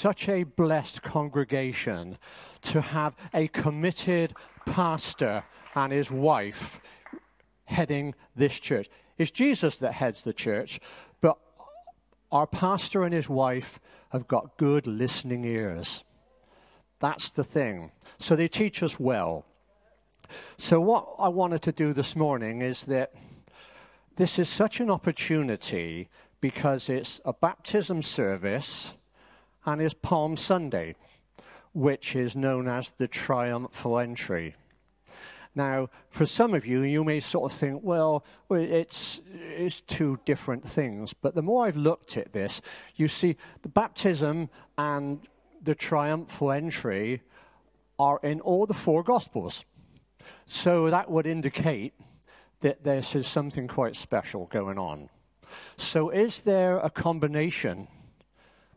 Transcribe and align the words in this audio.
such 0.00 0.30
a 0.30 0.44
blessed 0.44 1.02
congregation 1.02 2.16
to 2.62 2.80
have 2.80 3.14
a 3.34 3.46
committed 3.48 4.32
pastor 4.64 5.44
and 5.74 5.92
his 5.92 6.10
wife 6.10 6.80
heading 7.64 8.14
this 8.34 8.58
church. 8.58 8.88
It's 9.18 9.30
Jesus 9.30 9.76
that 9.78 9.92
heads 9.92 10.22
the 10.22 10.32
church, 10.32 10.80
but 11.20 11.36
our 12.32 12.46
pastor 12.46 13.04
and 13.04 13.12
his 13.12 13.28
wife 13.28 13.78
have 14.08 14.26
got 14.26 14.56
good 14.56 14.86
listening 14.86 15.44
ears. 15.44 16.02
That's 16.98 17.30
the 17.30 17.44
thing. 17.44 17.90
So 18.16 18.34
they 18.34 18.48
teach 18.48 18.82
us 18.82 18.98
well. 18.98 19.44
So, 20.56 20.80
what 20.80 21.08
I 21.18 21.28
wanted 21.28 21.60
to 21.62 21.72
do 21.72 21.92
this 21.92 22.14
morning 22.16 22.62
is 22.62 22.84
that 22.84 23.12
this 24.16 24.38
is 24.38 24.48
such 24.48 24.80
an 24.80 24.90
opportunity 24.90 26.08
because 26.40 26.88
it's 26.88 27.20
a 27.24 27.32
baptism 27.32 28.02
service 28.02 28.94
and 29.66 29.80
it's 29.80 29.94
Palm 29.94 30.36
Sunday, 30.36 30.94
which 31.72 32.16
is 32.16 32.34
known 32.34 32.68
as 32.68 32.90
the 32.90 33.08
triumphal 33.08 33.98
entry. 33.98 34.54
Now, 35.54 35.90
for 36.10 36.26
some 36.26 36.54
of 36.54 36.64
you, 36.64 36.82
you 36.82 37.02
may 37.02 37.18
sort 37.20 37.50
of 37.50 37.58
think, 37.58 37.82
well, 37.82 38.24
it's, 38.50 39.20
it's 39.32 39.80
two 39.80 40.18
different 40.24 40.66
things. 40.66 41.12
But 41.12 41.34
the 41.34 41.42
more 41.42 41.66
I've 41.66 41.76
looked 41.76 42.16
at 42.16 42.32
this, 42.32 42.62
you 42.94 43.08
see 43.08 43.36
the 43.62 43.68
baptism 43.68 44.48
and 44.78 45.20
the 45.62 45.74
triumphal 45.74 46.52
entry 46.52 47.22
are 47.98 48.20
in 48.22 48.40
all 48.40 48.66
the 48.66 48.74
four 48.74 49.02
Gospels. 49.02 49.64
So 50.46 50.90
that 50.90 51.10
would 51.10 51.26
indicate 51.26 51.94
that 52.60 52.84
this 52.84 53.14
is 53.14 53.26
something 53.26 53.66
quite 53.66 53.96
special 53.96 54.46
going 54.46 54.78
on. 54.78 55.08
So, 55.76 56.10
is 56.10 56.42
there 56.42 56.78
a 56.78 56.90
combination 56.90 57.88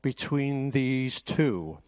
between 0.04 0.70
these 0.70 1.24
two? 1.24 1.80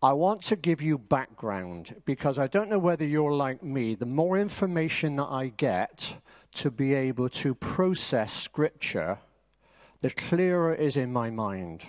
I 0.00 0.12
want 0.12 0.42
to 0.42 0.56
give 0.56 0.82
you 0.82 0.98
background 0.98 2.02
because 2.04 2.38
I 2.38 2.46
don't 2.46 2.68
know 2.68 2.78
whether 2.78 3.06
you're 3.06 3.32
like 3.32 3.62
me. 3.62 3.94
The 3.96 4.06
more 4.06 4.38
information 4.38 5.16
that 5.16 5.28
I 5.30 5.48
get 5.48 6.16
to 6.56 6.70
be 6.70 6.94
able 6.94 7.30
to 7.30 7.54
process 7.54 8.32
Scripture, 8.32 9.18
the 10.02 10.10
clearer 10.10 10.74
it 10.74 10.80
is 10.80 10.98
in 10.98 11.10
my 11.10 11.30
mind. 11.30 11.86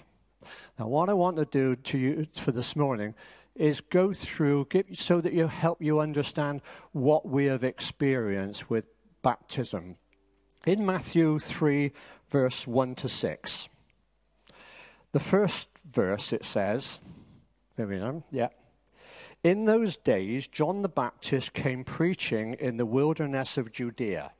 Now, 0.80 0.88
what 0.88 1.09
I 1.09 1.14
want 1.14 1.36
to 1.38 1.45
do 1.45 1.76
to 1.76 1.98
you 1.98 2.26
for 2.33 2.53
this 2.53 2.76
morning 2.76 3.14
is 3.56 3.81
go 3.81 4.14
through 4.14 4.67
get, 4.70 4.98
so 4.98 5.20
that 5.20 5.33
you 5.33 5.48
help 5.48 5.81
you 5.81 6.00
understand 6.00 6.61
what 6.94 7.28
we 7.28 7.45
have 7.45 7.64
experienced 7.66 8.70
with 8.70 8.86
baptism. 9.22 9.98
In 10.66 10.86
Matthew 10.86 11.39
3, 11.39 11.92
verse 12.30 12.66
1 12.66 12.95
to 12.95 13.09
6, 13.09 13.70
the 15.16 15.19
first 15.21 15.69
verse 15.89 16.33
it 16.33 16.44
says, 16.44 16.99
there 17.77 17.88
we 17.88 17.99
go. 17.99 18.21
Yeah. 18.33 18.49
In 19.45 19.63
those 19.63 19.95
days, 19.95 20.45
John 20.45 20.81
the 20.81 20.89
Baptist 20.89 21.53
came 21.53 21.85
preaching 21.85 22.55
in 22.55 22.75
the 22.75 22.85
wilderness 22.85 23.58
of 23.58 23.71
Judea 23.71 24.33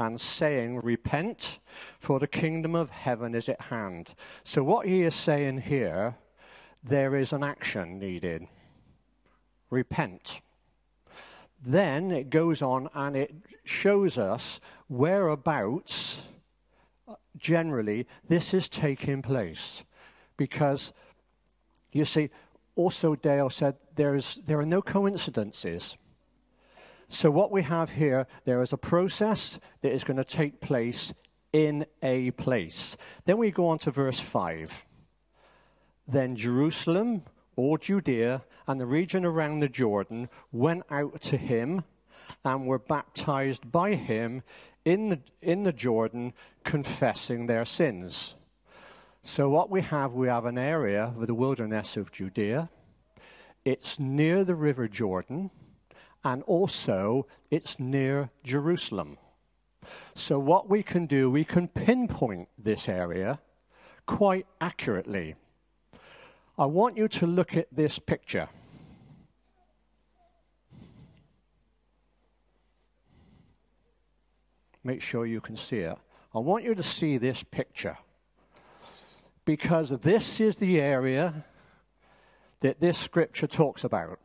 and 0.00 0.20
saying, 0.20 0.80
Repent, 0.80 1.60
for 2.00 2.18
the 2.18 2.26
kingdom 2.26 2.74
of 2.74 2.90
heaven 2.90 3.36
is 3.36 3.48
at 3.48 3.60
hand. 3.60 4.16
So, 4.42 4.64
what 4.64 4.88
he 4.88 5.02
is 5.02 5.14
saying 5.14 5.60
here, 5.60 6.16
there 6.82 7.14
is 7.14 7.32
an 7.32 7.44
action 7.44 8.00
needed. 8.00 8.48
Repent. 9.70 10.40
Then 11.64 12.10
it 12.10 12.30
goes 12.30 12.62
on 12.62 12.88
and 12.94 13.14
it 13.14 13.32
shows 13.62 14.18
us 14.18 14.58
whereabouts, 14.88 16.26
generally, 17.36 18.06
this 18.28 18.54
is 18.54 18.68
taking 18.68 19.22
place. 19.22 19.84
Because 20.36 20.92
you 21.92 22.04
see, 22.04 22.30
also 22.74 23.14
Dale 23.14 23.50
said 23.50 23.76
there's, 23.94 24.36
there 24.46 24.58
are 24.58 24.66
no 24.66 24.82
coincidences. 24.82 25.96
So, 27.08 27.30
what 27.30 27.50
we 27.50 27.62
have 27.62 27.90
here, 27.90 28.26
there 28.44 28.62
is 28.62 28.72
a 28.72 28.78
process 28.78 29.60
that 29.82 29.92
is 29.92 30.02
going 30.02 30.16
to 30.16 30.24
take 30.24 30.62
place 30.62 31.12
in 31.52 31.84
a 32.02 32.30
place. 32.32 32.96
Then 33.26 33.36
we 33.36 33.50
go 33.50 33.68
on 33.68 33.78
to 33.80 33.90
verse 33.90 34.18
5. 34.18 34.86
Then 36.08 36.36
Jerusalem, 36.36 37.22
all 37.54 37.76
Judea, 37.76 38.44
and 38.66 38.80
the 38.80 38.86
region 38.86 39.26
around 39.26 39.60
the 39.60 39.68
Jordan 39.68 40.30
went 40.50 40.84
out 40.90 41.20
to 41.22 41.36
him 41.36 41.84
and 42.44 42.66
were 42.66 42.78
baptized 42.78 43.70
by 43.70 43.94
him 43.94 44.42
in 44.84 45.10
the, 45.10 45.20
in 45.40 45.62
the 45.62 45.72
Jordan, 45.72 46.32
confessing 46.64 47.46
their 47.46 47.64
sins. 47.64 48.34
So, 49.22 49.48
what 49.48 49.70
we 49.70 49.82
have, 49.82 50.12
we 50.12 50.26
have 50.26 50.46
an 50.46 50.58
area 50.58 51.14
of 51.16 51.26
the 51.26 51.34
wilderness 51.34 51.96
of 51.96 52.10
Judea. 52.10 52.68
It's 53.64 54.00
near 54.00 54.42
the 54.42 54.56
River 54.56 54.88
Jordan, 54.88 55.50
and 56.24 56.42
also 56.42 57.28
it's 57.50 57.78
near 57.78 58.30
Jerusalem. 58.42 59.18
So, 60.14 60.40
what 60.40 60.68
we 60.68 60.82
can 60.82 61.06
do, 61.06 61.30
we 61.30 61.44
can 61.44 61.68
pinpoint 61.68 62.48
this 62.58 62.88
area 62.88 63.38
quite 64.06 64.46
accurately. 64.60 65.36
I 66.58 66.66
want 66.66 66.96
you 66.96 67.06
to 67.08 67.26
look 67.26 67.56
at 67.56 67.68
this 67.70 67.98
picture. 68.00 68.48
Make 74.84 75.02
sure 75.02 75.26
you 75.26 75.40
can 75.40 75.56
see 75.56 75.78
it. 75.78 75.96
I 76.34 76.38
want 76.38 76.64
you 76.64 76.74
to 76.74 76.82
see 76.82 77.18
this 77.18 77.42
picture 77.42 77.98
because 79.44 79.90
this 79.90 80.40
is 80.40 80.56
the 80.56 80.80
area 80.80 81.44
that 82.60 82.80
this 82.80 82.98
scripture 82.98 83.46
talks 83.46 83.84
about. 83.84 84.18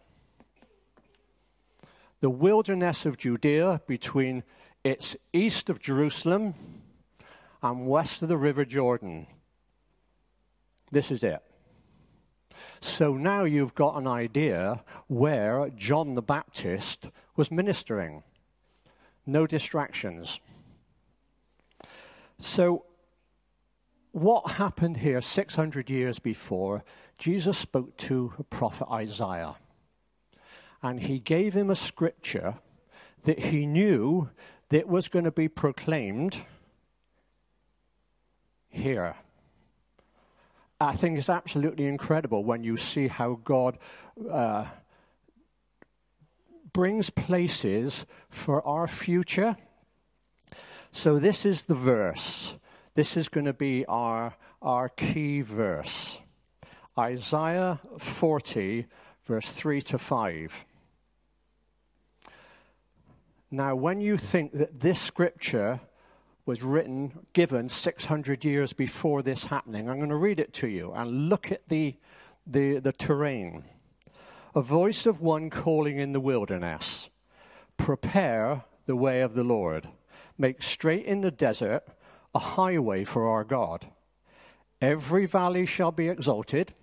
The 2.21 2.29
wilderness 2.29 3.05
of 3.05 3.17
Judea 3.17 3.81
between 3.87 4.43
its 4.83 5.15
east 5.33 5.69
of 5.69 5.79
Jerusalem 5.79 6.53
and 7.61 7.87
west 7.87 8.21
of 8.21 8.29
the 8.29 8.37
River 8.37 8.65
Jordan. 8.65 9.27
This 10.91 11.11
is 11.11 11.23
it. 11.23 11.43
So 12.79 13.15
now 13.15 13.43
you've 13.43 13.75
got 13.75 13.97
an 13.97 14.07
idea 14.07 14.83
where 15.07 15.69
John 15.75 16.15
the 16.15 16.21
Baptist 16.21 17.09
was 17.35 17.51
ministering. 17.51 18.23
No 19.27 19.45
distractions. 19.45 20.39
So 22.39 22.85
what 24.13 24.51
happened 24.51 24.97
here 24.97 25.21
600 25.21 25.89
years 25.89 26.17
before, 26.17 26.83
Jesus 27.17 27.57
spoke 27.57 27.95
to 27.97 28.33
prophet 28.49 28.87
Isaiah. 28.91 29.55
And 30.81 31.01
he 31.01 31.19
gave 31.19 31.53
him 31.53 31.69
a 31.69 31.75
scripture 31.75 32.55
that 33.23 33.39
he 33.39 33.65
knew 33.65 34.29
that 34.69 34.87
was 34.87 35.07
going 35.07 35.25
to 35.25 35.31
be 35.31 35.47
proclaimed 35.47 36.43
here. 38.69 39.15
I 40.79 40.95
think 40.95 41.17
it's 41.17 41.29
absolutely 41.29 41.85
incredible 41.85 42.43
when 42.43 42.63
you 42.63 42.77
see 42.77 43.07
how 43.07 43.39
God 43.43 43.79
uh, 44.31 44.65
brings 46.73 47.09
places 47.09 48.05
for 48.29 48.65
our 48.65 48.87
future. 48.87 49.57
So, 50.91 51.19
this 51.19 51.45
is 51.45 51.63
the 51.63 51.75
verse. 51.75 52.55
This 52.93 53.15
is 53.15 53.29
going 53.29 53.45
to 53.45 53.53
be 53.53 53.85
our, 53.85 54.35
our 54.61 54.89
key 54.89 55.41
verse 55.41 56.19
Isaiah 56.97 57.79
40, 57.99 58.87
verse 59.25 59.51
3 59.51 59.81
to 59.83 59.97
5. 59.97 60.65
Now, 63.51 63.75
when 63.75 64.01
you 64.01 64.17
think 64.17 64.53
that 64.53 64.79
this 64.79 64.99
scripture 64.99 65.79
was 66.45 66.63
written, 66.63 67.13
given 67.33 67.69
600 67.69 68.43
years 68.43 68.73
before 68.73 69.21
this 69.21 69.45
happening, 69.45 69.89
I'm 69.89 69.97
going 69.97 70.09
to 70.09 70.15
read 70.15 70.39
it 70.39 70.53
to 70.53 70.67
you 70.67 70.91
and 70.93 71.29
look 71.29 71.51
at 71.51 71.67
the, 71.67 71.95
the, 72.47 72.79
the 72.79 72.93
terrain. 72.93 73.63
A 74.57 74.61
voice 74.63 75.05
of 75.05 75.21
one 75.21 75.51
calling 75.51 75.99
in 75.99 76.13
the 76.13 76.19
wilderness 76.19 77.11
Prepare 77.77 78.63
the 78.87 78.95
way 78.95 79.21
of 79.21 79.35
the 79.35 79.43
Lord, 79.43 79.87
make 80.35 80.63
straight 80.63 81.05
in 81.05 81.21
the 81.21 81.29
desert 81.29 81.83
a 82.33 82.39
highway 82.39 83.03
for 83.03 83.27
our 83.27 83.43
God. 83.43 83.85
Every 84.81 85.27
valley 85.27 85.67
shall 85.67 85.91
be 85.91 86.09
exalted, 86.09 86.73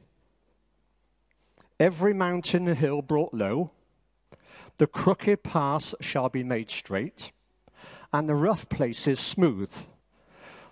every 1.80 2.14
mountain 2.14 2.68
and 2.68 2.78
hill 2.78 3.02
brought 3.02 3.34
low. 3.34 3.72
The 4.78 4.86
crooked 4.86 5.42
paths 5.42 5.96
shall 6.00 6.28
be 6.28 6.44
made 6.44 6.70
straight, 6.70 7.32
and 8.12 8.28
the 8.28 8.36
rough 8.36 8.68
places 8.68 9.18
smooth. 9.18 9.72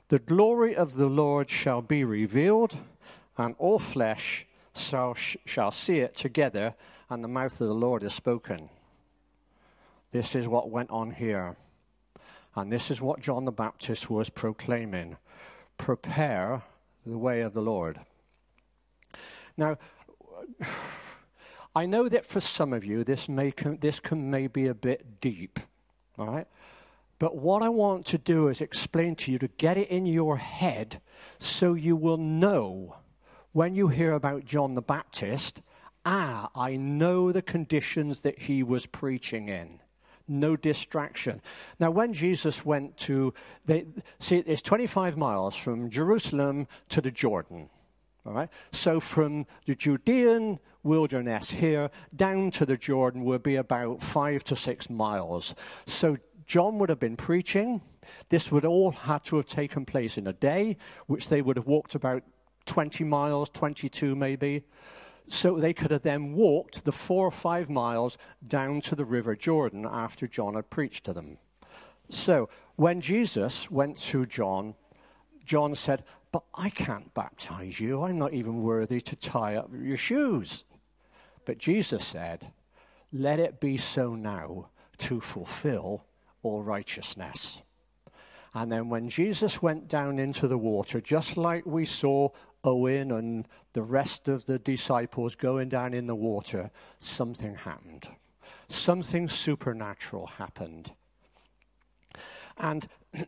The 0.06 0.20
glory 0.20 0.76
of 0.76 0.94
the 0.94 1.08
Lord 1.08 1.50
shall 1.50 1.82
be 1.82 2.04
revealed, 2.04 2.78
and 3.36 3.56
all 3.58 3.80
flesh 3.80 4.46
shall, 4.74 5.14
shall 5.14 5.70
see 5.70 6.00
it 6.00 6.14
together, 6.14 6.74
and 7.10 7.22
the 7.22 7.28
mouth 7.28 7.60
of 7.60 7.68
the 7.68 7.74
Lord 7.74 8.02
is 8.02 8.14
spoken. 8.14 8.68
This 10.12 10.34
is 10.34 10.46
what 10.46 10.70
went 10.70 10.90
on 10.90 11.10
here. 11.10 11.56
And 12.54 12.70
this 12.70 12.90
is 12.90 13.00
what 13.00 13.20
John 13.20 13.44
the 13.44 13.52
Baptist 13.52 14.10
was 14.10 14.28
proclaiming 14.30 15.16
prepare 15.78 16.62
the 17.04 17.18
way 17.18 17.40
of 17.40 17.54
the 17.54 17.62
Lord. 17.62 17.98
Now, 19.56 19.78
I 21.74 21.86
know 21.86 22.08
that 22.08 22.26
for 22.26 22.40
some 22.40 22.72
of 22.72 22.84
you, 22.84 23.02
this, 23.02 23.28
may 23.28 23.52
this 23.80 23.98
can 23.98 24.30
may 24.30 24.46
be 24.46 24.66
a 24.66 24.74
bit 24.74 25.20
deep, 25.20 25.58
all 26.18 26.26
right? 26.26 26.46
But 27.18 27.36
what 27.36 27.62
I 27.62 27.68
want 27.70 28.04
to 28.06 28.18
do 28.18 28.48
is 28.48 28.60
explain 28.60 29.16
to 29.16 29.32
you 29.32 29.38
to 29.38 29.48
get 29.48 29.78
it 29.78 29.88
in 29.88 30.04
your 30.04 30.36
head 30.36 31.00
so 31.38 31.74
you 31.74 31.96
will 31.96 32.18
know 32.18 32.96
when 33.52 33.74
you 33.74 33.88
hear 33.88 34.12
about 34.12 34.44
John 34.44 34.74
the 34.74 34.82
Baptist, 34.82 35.60
ah, 36.04 36.50
I 36.54 36.76
know 36.76 37.32
the 37.32 37.42
conditions 37.42 38.20
that 38.20 38.38
he 38.38 38.62
was 38.62 38.86
preaching 38.86 39.48
in. 39.48 39.80
No 40.28 40.56
distraction. 40.56 41.42
Now, 41.78 41.90
when 41.90 42.12
Jesus 42.12 42.64
went 42.64 42.96
to, 42.98 43.34
they, 43.66 43.86
see, 44.18 44.38
it's 44.38 44.62
25 44.62 45.16
miles 45.16 45.56
from 45.56 45.90
Jerusalem 45.90 46.68
to 46.88 47.00
the 47.00 47.10
Jordan. 47.10 47.68
All 48.24 48.32
right? 48.32 48.48
So 48.70 49.00
from 49.00 49.46
the 49.66 49.74
Judean 49.74 50.58
wilderness 50.84 51.50
here 51.50 51.90
down 52.14 52.50
to 52.52 52.66
the 52.66 52.76
Jordan 52.76 53.24
would 53.24 53.42
be 53.42 53.56
about 53.56 54.02
five 54.02 54.44
to 54.44 54.56
six 54.56 54.88
miles. 54.88 55.54
So 55.86 56.16
John 56.46 56.78
would 56.78 56.88
have 56.88 57.00
been 57.00 57.16
preaching. 57.16 57.82
This 58.28 58.50
would 58.50 58.64
all 58.64 58.92
have 58.92 59.22
to 59.24 59.36
have 59.36 59.46
taken 59.46 59.84
place 59.84 60.18
in 60.18 60.26
a 60.26 60.32
day, 60.32 60.76
which 61.06 61.28
they 61.28 61.42
would 61.42 61.56
have 61.56 61.66
walked 61.66 61.94
about 61.94 62.22
20 62.66 63.04
miles, 63.04 63.48
22 63.50 64.14
maybe. 64.14 64.64
So 65.28 65.58
they 65.58 65.72
could 65.72 65.90
have 65.90 66.02
then 66.02 66.32
walked 66.32 66.84
the 66.84 66.92
four 66.92 67.26
or 67.26 67.30
five 67.30 67.70
miles 67.70 68.18
down 68.46 68.80
to 68.82 68.96
the 68.96 69.04
River 69.04 69.36
Jordan 69.36 69.86
after 69.90 70.26
John 70.26 70.54
had 70.54 70.68
preached 70.68 71.04
to 71.04 71.12
them. 71.12 71.38
So 72.08 72.48
when 72.76 73.00
Jesus 73.00 73.70
went 73.70 73.96
to 73.98 74.26
John, 74.26 74.74
John 75.44 75.74
said, 75.74 76.04
But 76.32 76.44
I 76.54 76.70
can't 76.70 77.14
baptize 77.14 77.80
you. 77.80 78.02
I'm 78.02 78.18
not 78.18 78.34
even 78.34 78.62
worthy 78.62 79.00
to 79.00 79.16
tie 79.16 79.56
up 79.56 79.70
your 79.72 79.96
shoes. 79.96 80.64
But 81.44 81.58
Jesus 81.58 82.04
said, 82.06 82.52
Let 83.12 83.40
it 83.40 83.60
be 83.60 83.76
so 83.76 84.14
now 84.14 84.68
to 84.98 85.20
fulfill 85.20 86.04
all 86.42 86.62
righteousness. 86.62 87.62
And 88.54 88.70
then 88.70 88.88
when 88.88 89.08
Jesus 89.08 89.62
went 89.62 89.88
down 89.88 90.18
into 90.18 90.46
the 90.46 90.58
water, 90.58 91.00
just 91.00 91.36
like 91.36 91.64
we 91.64 91.86
saw 91.86 92.28
Owen 92.64 93.10
and 93.10 93.48
the 93.72 93.82
rest 93.82 94.28
of 94.28 94.46
the 94.46 94.58
disciples 94.58 95.34
going 95.34 95.68
down 95.68 95.94
in 95.94 96.06
the 96.06 96.14
water, 96.14 96.70
something 96.98 97.54
happened. 97.54 98.08
Something 98.68 99.28
supernatural 99.28 100.26
happened. 100.26 100.92
And 102.58 102.88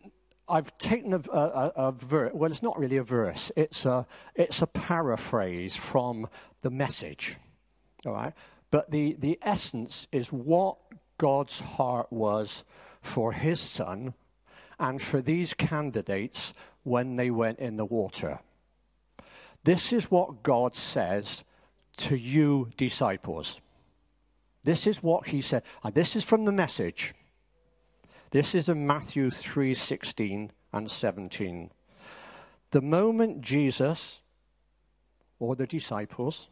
I've 0.49 0.77
taken 0.79 1.15
a, 1.15 1.21
a, 1.31 1.73
a 1.77 1.93
verse, 1.93 2.33
well, 2.35 2.51
it's 2.51 2.63
not 2.63 2.79
really 2.79 2.99
a 2.99 3.03
verse, 3.03 3.51
it's 3.57 3.87
a, 3.87 4.07
it's 4.35 4.61
a 4.61 4.67
paraphrase 4.67 5.75
from 5.75 6.29
the 6.61 6.71
message. 6.71 7.37
All 8.07 8.13
right? 8.13 8.35
But 8.71 8.91
the, 8.91 9.17
the 9.19 9.39
essence 9.43 10.07
is 10.13 10.33
what 10.33 10.77
God's 11.17 11.61
heart 11.61 12.13
was 12.13 12.65
for 13.01 13.33
his 13.33 13.61
son 13.61 14.15
and 14.79 15.01
for 15.01 15.23
these 15.23 15.55
candidates 15.55 16.53
when 16.83 17.17
they 17.17 17.31
went 17.31 17.59
in 17.59 17.77
the 17.77 17.85
water. 17.85 18.41
This 19.65 19.93
is 19.93 20.11
what 20.11 20.43
God 20.43 20.77
says 20.77 21.43
to 21.97 22.17
you, 22.17 22.71
disciples. 22.77 23.61
This 24.63 24.87
is 24.87 25.03
what 25.03 25.29
he 25.29 25.41
said. 25.41 25.63
And 25.83 25.95
this 25.95 26.17
is 26.17 26.25
from 26.25 26.45
the 26.45 26.53
message. 26.53 27.15
This 28.31 28.55
is 28.55 28.69
in 28.69 28.87
Matthew 28.87 29.31
3 29.31 29.75
16 29.75 30.51
and 30.73 30.91
17. 30.91 31.71
The 32.71 32.81
moment 32.81 33.41
Jesus 33.43 34.21
or 35.39 35.55
the 35.55 35.67
disciples 35.67 36.49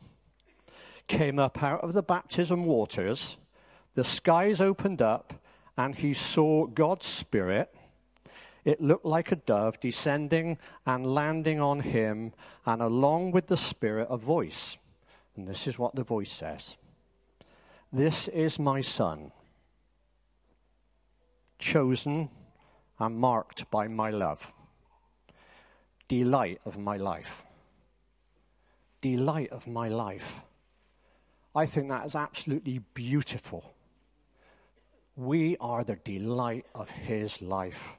came 1.09 1.39
up 1.39 1.63
out 1.63 1.81
of 1.81 1.93
the 1.93 2.03
baptism 2.03 2.65
waters, 2.65 3.37
the 3.95 4.05
skies 4.05 4.61
opened 4.61 5.03
up, 5.03 5.35
and 5.77 5.95
he 5.95 6.15
saw 6.15 6.67
God's 6.67 7.07
Spirit. 7.07 7.75
It 8.65 8.81
looked 8.81 9.05
like 9.05 9.33
a 9.33 9.37
dove 9.37 9.81
descending 9.81 10.59
and 10.87 11.15
landing 11.15 11.61
on 11.61 11.81
him, 11.81 12.33
and 12.65 12.81
along 12.81 13.33
with 13.33 13.49
the 13.49 13.57
Spirit, 13.57 14.07
a 14.09 14.17
voice. 14.17 14.79
And 15.37 15.49
this 15.49 15.67
is 15.67 15.79
what 15.79 15.95
the 15.95 16.05
voice 16.05 16.31
says 16.31 16.77
This 17.93 18.29
is 18.29 18.59
my 18.59 18.81
Son, 18.81 19.33
chosen 21.59 22.29
and 22.99 23.17
marked 23.17 23.69
by 23.71 23.89
my 23.89 24.11
love, 24.11 24.53
delight 26.07 26.61
of 26.65 26.79
my 26.79 26.97
life. 26.97 27.45
Delight 29.01 29.51
of 29.51 29.67
my 29.67 29.89
life. 29.89 30.43
I 31.57 31.67
think 31.67 31.89
that 31.89 32.07
is 32.07 32.15
absolutely 32.15 32.79
beautiful. 32.95 33.75
We 35.17 35.57
are 35.59 35.83
the 35.83 35.97
delight 35.97 36.67
of 36.73 36.91
his 36.91 37.43
life. 37.43 37.97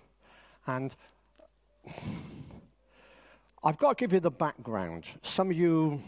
And 0.68 0.95
I've 3.63 3.77
got 3.77 3.98
to 3.98 4.04
give 4.04 4.13
you 4.13 4.19
the 4.19 4.31
background. 4.31 5.07
Some 5.21 5.50
of 5.51 5.57
you 5.57 6.01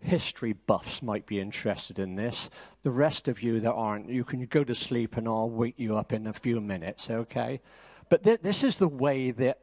history 0.00 0.52
buffs 0.52 1.02
might 1.02 1.26
be 1.26 1.40
interested 1.40 1.98
in 1.98 2.14
this. 2.14 2.50
The 2.82 2.90
rest 2.90 3.28
of 3.28 3.42
you 3.42 3.60
that 3.60 3.72
aren't, 3.72 4.08
you 4.08 4.24
can 4.24 4.44
go 4.46 4.64
to 4.64 4.74
sleep 4.74 5.16
and 5.16 5.26
I'll 5.26 5.50
wake 5.50 5.74
you 5.76 5.96
up 5.96 6.12
in 6.12 6.26
a 6.26 6.32
few 6.32 6.60
minutes, 6.60 7.10
okay? 7.10 7.60
But 8.08 8.22
th- 8.22 8.40
this 8.40 8.64
is 8.64 8.76
the 8.76 8.88
way 8.88 9.32
that 9.32 9.58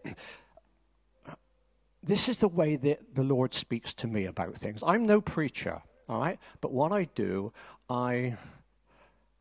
this 2.04 2.30
is 2.30 2.38
the 2.38 2.48
way 2.48 2.76
that 2.76 3.16
the 3.16 3.24
Lord 3.24 3.52
speaks 3.52 3.92
to 3.96 4.08
me 4.08 4.26
about 4.26 4.56
things. 4.56 4.84
I'm 4.86 5.08
no 5.08 5.22
preacher. 5.22 5.82
All 6.08 6.20
right? 6.20 6.38
But 6.62 6.72
what 6.72 6.92
I 6.92 7.06
do, 7.16 7.52
I 7.90 8.38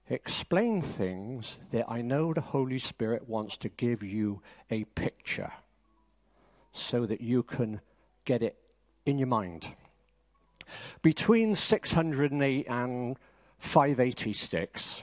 explain 0.08 0.82
things 0.82 1.58
that 1.72 1.86
I 1.88 2.02
know 2.02 2.32
the 2.32 2.40
Holy 2.40 2.78
Spirit 2.78 3.28
wants 3.28 3.56
to 3.58 3.68
give 3.68 4.02
you 4.02 4.42
a 4.70 4.84
picture 4.84 5.52
so 6.72 7.06
that 7.06 7.20
you 7.20 7.42
can 7.42 7.80
get 8.24 8.42
it 8.42 8.56
in 9.06 9.18
your 9.18 9.28
mind. 9.28 9.68
Between 11.02 11.54
608 11.54 12.66
and 12.68 13.16
586, 13.58 15.02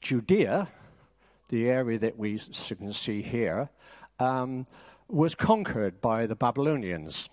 Judea, 0.00 0.68
the 1.48 1.68
area 1.68 1.98
that 1.98 2.18
we 2.18 2.38
can 2.38 2.92
see 2.92 3.22
here, 3.22 3.70
um, 4.18 4.66
was 5.08 5.34
conquered 5.34 6.00
by 6.00 6.26
the 6.26 6.34
Babylonians. 6.34 7.28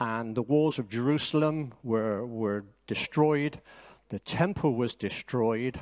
And 0.00 0.36
the 0.36 0.42
walls 0.42 0.78
of 0.78 0.88
Jerusalem 0.88 1.72
were, 1.82 2.24
were 2.26 2.64
destroyed, 2.86 3.60
the 4.08 4.18
temple 4.20 4.74
was 4.74 4.94
destroyed, 4.94 5.80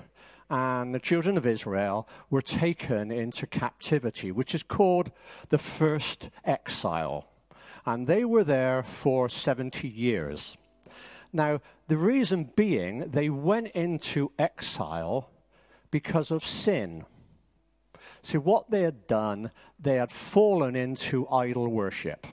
and 0.50 0.94
the 0.94 1.00
children 1.00 1.36
of 1.36 1.46
Israel 1.46 2.08
were 2.30 2.42
taken 2.42 3.10
into 3.10 3.46
captivity, 3.46 4.30
which 4.30 4.54
is 4.54 4.62
called 4.62 5.10
the 5.48 5.58
first 5.58 6.30
exile. 6.44 7.28
And 7.86 8.06
they 8.06 8.24
were 8.24 8.44
there 8.44 8.82
for 8.82 9.28
70 9.28 9.88
years. 9.88 10.56
Now, 11.32 11.60
the 11.88 11.96
reason 11.96 12.50
being, 12.56 13.10
they 13.10 13.28
went 13.28 13.68
into 13.68 14.32
exile 14.38 15.30
because 15.90 16.30
of 16.30 16.46
sin. 16.46 17.04
See, 18.22 18.38
what 18.38 18.70
they 18.70 18.82
had 18.82 19.06
done, 19.06 19.50
they 19.78 19.96
had 19.96 20.10
fallen 20.10 20.76
into 20.76 21.28
idol 21.28 21.68
worship 21.68 22.26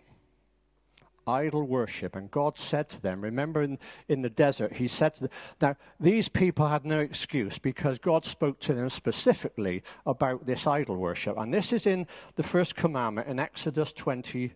idol 1.28 1.64
worship. 1.64 2.16
And 2.16 2.30
God 2.32 2.58
said 2.58 2.90
to 2.90 3.02
them, 3.02 3.22
remember 3.22 3.62
in, 3.62 3.80
in 4.08 4.22
the 4.22 4.30
desert, 4.30 4.74
He 4.74 4.88
said 4.88 5.16
to 5.16 5.22
them, 5.22 5.30
now 5.62 5.76
these 6.00 6.28
people 6.28 6.68
had 6.68 6.86
no 6.86 7.00
excuse 7.00 7.58
because 7.58 8.00
God 8.00 8.26
spoke 8.26 8.60
to 8.62 8.74
them 8.74 8.90
specifically 8.90 9.84
about 10.06 10.46
this 10.46 10.68
idol 10.68 10.98
worship. 10.98 11.38
And 11.38 11.54
this 11.54 11.74
is 11.74 11.88
in 11.88 12.08
the 12.36 12.44
first 12.44 12.76
commandment 12.76 13.28
in 13.28 13.40
Exodus 13.40 13.94
20, 13.94 14.52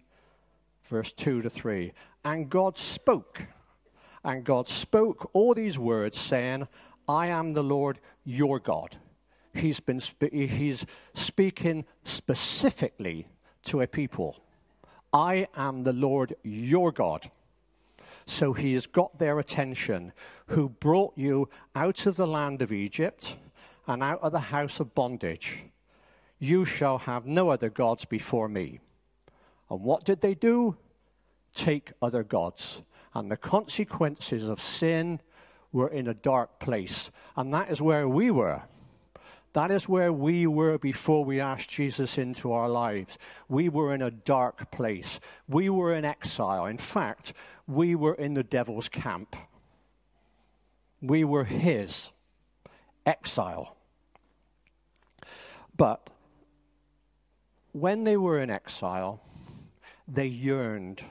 verse 0.89 1.11
2 1.13 1.41
to 1.41 1.49
3. 1.49 1.93
And 2.23 2.49
God 2.49 2.77
spoke. 2.77 3.43
And 4.23 4.43
God 4.43 4.67
spoke 4.67 5.29
all 5.33 5.53
these 5.53 5.77
words, 5.77 6.17
saying, 6.17 6.67
I 7.07 7.27
am 7.27 7.53
the 7.53 7.63
Lord 7.63 7.99
your 8.23 8.59
God. 8.59 8.97
He's, 9.53 9.79
been 9.79 10.01
he's 10.31 10.85
speaking 11.13 11.85
specifically 12.03 13.27
to 13.65 13.81
a 13.81 13.87
people. 13.87 14.37
I 15.13 15.47
am 15.55 15.83
the 15.83 15.93
Lord 15.93 16.35
your 16.43 16.91
God. 16.91 17.29
So 18.25 18.53
he 18.53 18.73
has 18.73 18.87
got 18.87 19.19
their 19.19 19.39
attention, 19.39 20.11
who 20.47 20.69
brought 20.69 21.13
you 21.15 21.49
out 21.75 22.05
of 22.05 22.15
the 22.15 22.27
land 22.27 22.61
of 22.61 22.71
Egypt 22.71 23.35
and 23.87 24.01
out 24.01 24.21
of 24.21 24.31
the 24.31 24.39
house 24.39 24.79
of 24.79 24.95
bondage. 24.95 25.65
You 26.39 26.65
shall 26.65 26.97
have 26.99 27.25
no 27.25 27.49
other 27.49 27.69
gods 27.69 28.05
before 28.05 28.49
me. 28.49 28.79
And 29.69 29.81
what 29.81 30.03
did 30.05 30.21
they 30.21 30.33
do? 30.33 30.75
Take 31.53 31.91
other 32.01 32.23
gods. 32.23 32.81
And 33.13 33.31
the 33.31 33.37
consequences 33.37 34.47
of 34.47 34.61
sin 34.61 35.21
were 35.71 35.89
in 35.89 36.07
a 36.07 36.13
dark 36.13 36.59
place. 36.59 37.11
And 37.37 37.53
that 37.53 37.69
is 37.69 37.81
where 37.81 38.07
we 38.07 38.31
were. 38.31 38.63
That 39.55 39.71
is 39.71 39.87
where 39.87 40.11
we 40.11 40.45
were 40.47 40.77
before 40.77 41.23
we 41.23 41.39
asked 41.39 41.69
Jesus 41.69 42.17
into 42.17 42.51
our 42.51 42.67
lives. 42.67 43.17
We 43.47 43.69
were 43.69 43.95
in 43.95 44.01
a 44.01 44.11
dark 44.11 44.69
place. 44.69 45.21
We 45.47 45.69
were 45.69 45.95
in 45.95 46.03
exile. 46.03 46.65
In 46.65 46.77
fact, 46.77 47.31
we 47.65 47.95
were 47.95 48.15
in 48.15 48.33
the 48.33 48.43
devil's 48.43 48.89
camp. 48.89 49.33
We 51.01 51.23
were 51.23 51.45
his 51.45 52.09
exile. 53.05 53.77
But 55.77 56.09
when 57.71 58.03
they 58.03 58.17
were 58.17 58.41
in 58.41 58.49
exile, 58.49 59.21
they 60.05 60.27
yearned. 60.27 61.01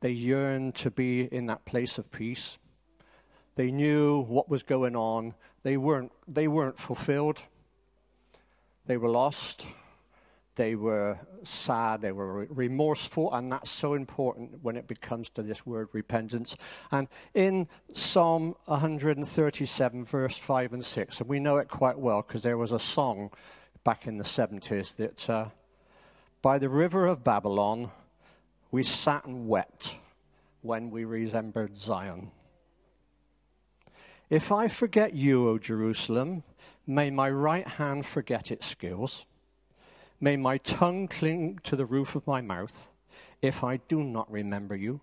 They 0.00 0.10
yearned 0.10 0.74
to 0.74 0.90
be 0.90 1.32
in 1.32 1.46
that 1.46 1.64
place 1.64 1.96
of 1.96 2.10
peace. 2.10 2.58
They 3.54 3.70
knew 3.70 4.22
what 4.22 4.48
was 4.48 4.64
going 4.64 4.96
on. 4.96 5.34
They 5.62 5.76
weren't, 5.76 6.10
they 6.26 6.48
weren't 6.48 6.80
fulfilled. 6.80 7.44
They 8.86 8.96
were 8.96 9.08
lost. 9.08 9.66
They 10.56 10.74
were 10.74 11.18
sad. 11.44 12.02
They 12.02 12.12
were 12.12 12.46
remorseful. 12.46 13.32
And 13.32 13.50
that's 13.50 13.70
so 13.70 13.94
important 13.94 14.62
when 14.62 14.76
it 14.76 14.86
becomes 14.86 15.30
to 15.30 15.42
this 15.42 15.64
word 15.64 15.88
repentance. 15.92 16.56
And 16.90 17.08
in 17.34 17.68
Psalm 17.92 18.54
137, 18.66 20.04
verse 20.04 20.36
5 20.36 20.72
and 20.74 20.84
6, 20.84 21.20
and 21.20 21.28
we 21.28 21.40
know 21.40 21.56
it 21.56 21.68
quite 21.68 21.98
well 21.98 22.22
because 22.22 22.42
there 22.42 22.58
was 22.58 22.72
a 22.72 22.78
song 22.78 23.30
back 23.84 24.06
in 24.06 24.18
the 24.18 24.24
70s 24.24 24.96
that 24.96 25.30
uh, 25.30 25.46
by 26.40 26.58
the 26.58 26.68
river 26.68 27.06
of 27.06 27.24
Babylon 27.24 27.90
we 28.70 28.82
sat 28.82 29.24
and 29.26 29.48
wept 29.48 29.96
when 30.62 30.90
we 30.90 31.04
remembered 31.04 31.76
Zion. 31.76 32.30
If 34.30 34.50
I 34.50 34.68
forget 34.68 35.14
you, 35.14 35.48
O 35.48 35.58
Jerusalem, 35.58 36.42
may 36.86 37.10
my 37.10 37.30
right 37.30 37.66
hand 37.66 38.06
forget 38.06 38.50
its 38.50 38.66
skills. 38.66 39.26
May 40.20 40.36
my 40.36 40.58
tongue 40.58 41.08
cling 41.08 41.58
to 41.64 41.76
the 41.76 41.86
roof 41.86 42.14
of 42.14 42.26
my 42.26 42.40
mouth 42.40 42.90
if 43.40 43.64
I 43.64 43.78
do 43.88 44.02
not 44.02 44.30
remember 44.30 44.76
you. 44.76 45.00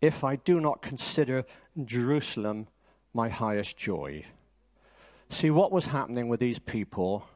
If 0.00 0.24
I 0.24 0.36
do 0.36 0.60
not 0.60 0.82
consider 0.82 1.44
Jerusalem 1.84 2.68
my 3.12 3.28
highest 3.28 3.76
joy. 3.76 4.24
See, 5.28 5.50
what 5.50 5.72
was 5.72 5.86
happening 5.86 6.28
with 6.28 6.40
these 6.40 6.58
people? 6.58 7.26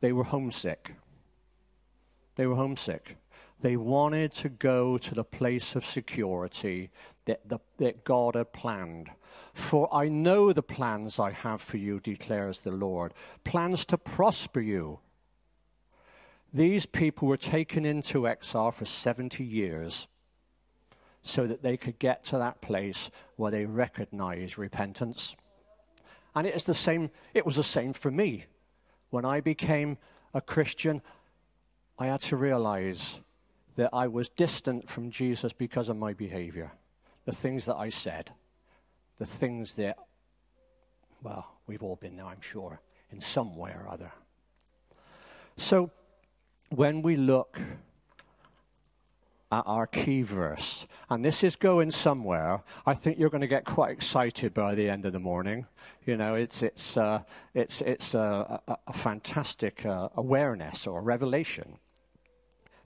They 0.00 0.12
were 0.12 0.24
homesick. 0.24 0.94
They 2.36 2.46
were 2.46 2.56
homesick. 2.56 3.16
They 3.60 3.76
wanted 3.76 4.32
to 4.32 4.48
go 4.48 4.98
to 4.98 5.14
the 5.14 5.24
place 5.24 5.76
of 5.76 5.84
security 5.84 6.90
that, 7.26 7.48
the, 7.48 7.58
that 7.78 8.04
God 8.04 8.34
had 8.34 8.52
planned. 8.52 9.10
For 9.54 9.92
I 9.94 10.08
know 10.08 10.52
the 10.52 10.62
plans 10.62 11.18
I 11.18 11.30
have 11.30 11.60
for 11.60 11.76
you, 11.76 12.00
declares 12.00 12.60
the 12.60 12.70
Lord 12.70 13.14
plans 13.44 13.84
to 13.86 13.98
prosper 13.98 14.60
you. 14.60 15.00
These 16.52 16.86
people 16.86 17.28
were 17.28 17.36
taken 17.36 17.84
into 17.84 18.28
exile 18.28 18.72
for 18.72 18.84
70 18.84 19.42
years 19.42 20.06
so 21.22 21.46
that 21.46 21.62
they 21.62 21.76
could 21.76 21.98
get 21.98 22.24
to 22.24 22.38
that 22.38 22.60
place 22.60 23.10
where 23.36 23.50
they 23.50 23.64
recognize 23.64 24.58
repentance. 24.58 25.34
And 26.34 26.46
it 26.46 26.54
is 26.54 26.64
the 26.64 26.74
same, 26.74 27.10
it 27.32 27.46
was 27.46 27.56
the 27.56 27.64
same 27.64 27.92
for 27.92 28.10
me. 28.10 28.46
When 29.10 29.24
I 29.24 29.40
became 29.40 29.98
a 30.34 30.40
Christian, 30.40 31.00
I 31.98 32.06
had 32.06 32.20
to 32.22 32.36
realize 32.36 33.20
that 33.76 33.90
I 33.92 34.08
was 34.08 34.28
distant 34.28 34.88
from 34.88 35.10
Jesus 35.10 35.52
because 35.52 35.88
of 35.88 35.96
my 35.96 36.12
behavior, 36.12 36.72
the 37.24 37.32
things 37.32 37.66
that 37.66 37.76
I 37.76 37.88
said, 37.88 38.30
the 39.18 39.26
things 39.26 39.74
that, 39.74 39.96
well, 41.22 41.46
we've 41.66 41.82
all 41.82 41.96
been 41.96 42.16
there, 42.16 42.26
I'm 42.26 42.40
sure, 42.40 42.80
in 43.10 43.20
some 43.20 43.56
way 43.56 43.70
or 43.70 43.88
other. 43.88 44.12
So, 45.56 45.90
when 46.70 47.02
we 47.02 47.16
look 47.16 47.60
at 49.52 49.64
our 49.66 49.86
key 49.86 50.22
verse, 50.22 50.86
and 51.10 51.22
this 51.22 51.44
is 51.44 51.56
going 51.56 51.90
somewhere, 51.90 52.62
I 52.86 52.94
think 52.94 53.18
you're 53.18 53.30
going 53.30 53.42
to 53.42 53.46
get 53.46 53.66
quite 53.66 53.90
excited 53.90 54.54
by 54.54 54.74
the 54.74 54.88
end 54.88 55.04
of 55.04 55.12
the 55.12 55.20
morning. 55.20 55.66
You 56.06 56.16
know, 56.16 56.34
it's, 56.34 56.62
it's, 56.62 56.96
uh, 56.96 57.20
it's, 57.52 57.82
it's 57.82 58.14
a, 58.14 58.60
a, 58.86 58.92
fantastic 58.92 59.84
uh, 59.84 60.08
awareness 60.16 60.86
or 60.86 61.02
revelation. 61.02 61.78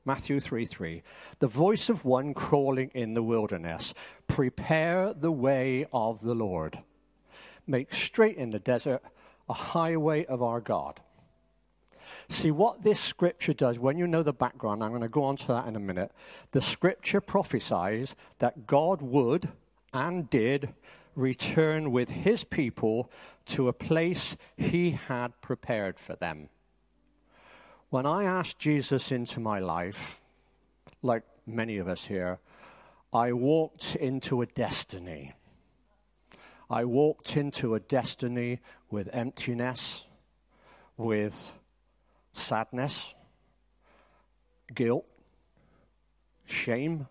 Matthew 0.07 0.39
3 0.39 0.65
3. 0.65 1.03
The 1.41 1.49
voice 1.49 1.89
of 1.91 2.05
one 2.05 2.33
crawling 2.33 2.91
in 2.95 3.15
the 3.15 3.23
wilderness. 3.23 3.93
Prepare 4.29 5.13
the 5.13 5.33
way 5.33 5.87
of 5.93 6.23
the 6.23 6.35
Lord. 6.35 6.79
Make 7.67 7.93
straight 7.93 8.37
in 8.37 8.51
the 8.51 8.61
desert 8.61 9.03
a 9.49 9.55
highway 9.55 10.25
of 10.27 10.43
our 10.43 10.61
God. 10.61 11.01
See, 12.29 12.53
what 12.53 12.85
this 12.85 13.01
scripture 13.01 13.53
does, 13.53 13.81
when 13.81 13.99
you 13.99 14.07
know 14.07 14.23
the 14.23 14.33
background, 14.33 14.85
I'm 14.85 14.91
going 14.91 15.03
to 15.03 15.09
go 15.09 15.25
on 15.25 15.37
to 15.39 15.49
that 15.49 15.67
in 15.67 15.75
a 15.75 15.81
minute. 15.81 16.13
The 16.53 16.63
scripture 16.63 17.21
prophesies 17.21 18.15
that 18.39 18.69
God 18.69 19.03
would 19.03 19.49
and 19.93 20.31
did 20.31 20.73
return 21.17 21.91
with 21.91 22.11
his 22.11 22.45
people 22.45 23.11
to 23.47 23.67
a 23.67 23.73
place 23.73 24.37
he 24.57 24.93
had 24.93 25.41
prepared 25.41 25.99
for 25.99 26.15
them. 26.15 26.49
When 27.97 28.05
I 28.05 28.25
asked 28.25 28.59
Jesus 28.59 29.11
into 29.11 29.41
my 29.41 29.59
life, 29.59 30.21
like 31.01 31.23
many 31.47 31.79
of 31.79 31.89
us 31.89 32.05
here, 32.05 32.41
I 33.11 33.33
walked 33.33 33.97
into 33.97 34.43
a 34.43 34.47
destiny. 34.47 35.33
I 36.69 36.85
walked 36.85 37.39
into 37.39 37.75
a 37.75 37.81
destiny 37.81 38.61
with 38.91 39.09
emptiness, 39.15 40.05
with 40.99 41.53
sadness, 42.35 43.15
guilt, 44.75 45.07
shame. 46.45 47.07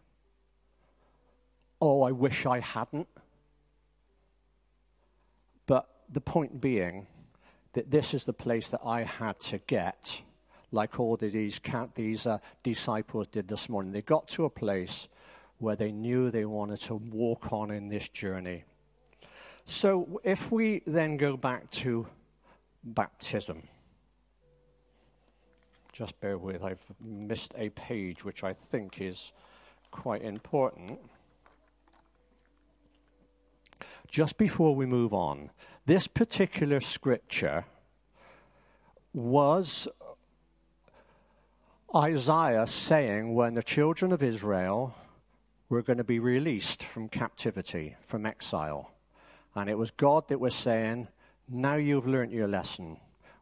Oh, 1.81 2.03
I 2.03 2.11
wish 2.11 2.45
I 2.45 2.59
hadn't. 2.59 3.07
But 5.65 5.89
the 6.11 6.21
point 6.21 6.61
being 6.61 7.07
that 7.73 7.89
this 7.89 8.13
is 8.13 8.25
the 8.25 8.33
place 8.33 8.67
that 8.67 8.81
I 8.85 9.01
had 9.01 9.39
to 9.49 9.57
get 9.57 10.21
like 10.71 10.99
all 10.99 11.17
these, 11.17 11.59
these 11.95 12.27
uh, 12.27 12.37
disciples 12.63 13.27
did 13.27 13.47
this 13.47 13.69
morning. 13.69 13.91
They 13.91 14.01
got 14.01 14.27
to 14.29 14.45
a 14.45 14.49
place 14.49 15.07
where 15.59 15.75
they 15.75 15.91
knew 15.91 16.31
they 16.31 16.45
wanted 16.45 16.79
to 16.81 16.95
walk 16.95 17.53
on 17.53 17.71
in 17.71 17.87
this 17.87 18.09
journey. 18.09 18.63
So 19.65 20.19
if 20.23 20.51
we 20.51 20.81
then 20.85 21.17
go 21.17 21.37
back 21.37 21.71
to 21.71 22.07
baptism, 22.83 23.63
just 25.91 26.19
bear 26.19 26.37
with, 26.37 26.61
I've 26.63 26.83
missed 27.01 27.53
a 27.57 27.69
page 27.69 28.25
which 28.25 28.43
I 28.43 28.53
think 28.53 29.01
is 29.01 29.31
quite 29.91 30.21
important. 30.21 30.99
Just 34.09 34.37
before 34.37 34.75
we 34.75 34.85
move 34.85 35.13
on, 35.13 35.49
this 35.85 36.05
particular 36.05 36.81
scripture 36.81 37.65
was 39.13 39.87
Isaiah 41.93 42.67
saying 42.67 43.33
when 43.33 43.53
the 43.53 43.63
children 43.63 44.11
of 44.11 44.23
Israel 44.23 44.95
were 45.69 45.81
going 45.81 45.97
to 45.97 46.03
be 46.03 46.19
released 46.19 46.83
from 46.83 47.09
captivity, 47.09 47.95
from 48.01 48.25
exile. 48.25 48.91
And 49.55 49.69
it 49.69 49.77
was 49.77 49.91
God 49.91 50.27
that 50.27 50.39
was 50.39 50.55
saying, 50.55 51.07
Now 51.47 51.75
you've 51.75 52.07
learnt 52.07 52.31
your 52.31 52.47
lesson. 52.47 52.97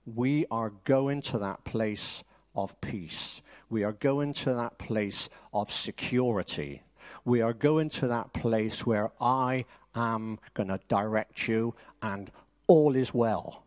We 0.06 0.46
are 0.52 0.72
going 0.84 1.22
to 1.24 1.40
that 1.40 1.64
place 1.64 2.24
of 2.56 2.80
peace. 2.82 3.42
We 3.70 3.84
are 3.84 3.94
going 3.94 4.34
to 4.34 4.54
that 4.54 4.78
place 4.78 5.30
of 5.54 5.72
security. 5.72 6.84
We 7.26 7.42
are 7.42 7.54
going 7.54 7.90
to 7.90 8.08
that 8.08 8.34
place 8.34 8.86
where 8.86 9.12
I 9.20 9.66
am 9.96 10.40
going 10.54 10.70
to 10.70 10.80
direct 10.88 11.48
you 11.48 11.74
and 12.02 12.30
all 12.68 12.96
is 12.96 13.14
well. 13.14 13.64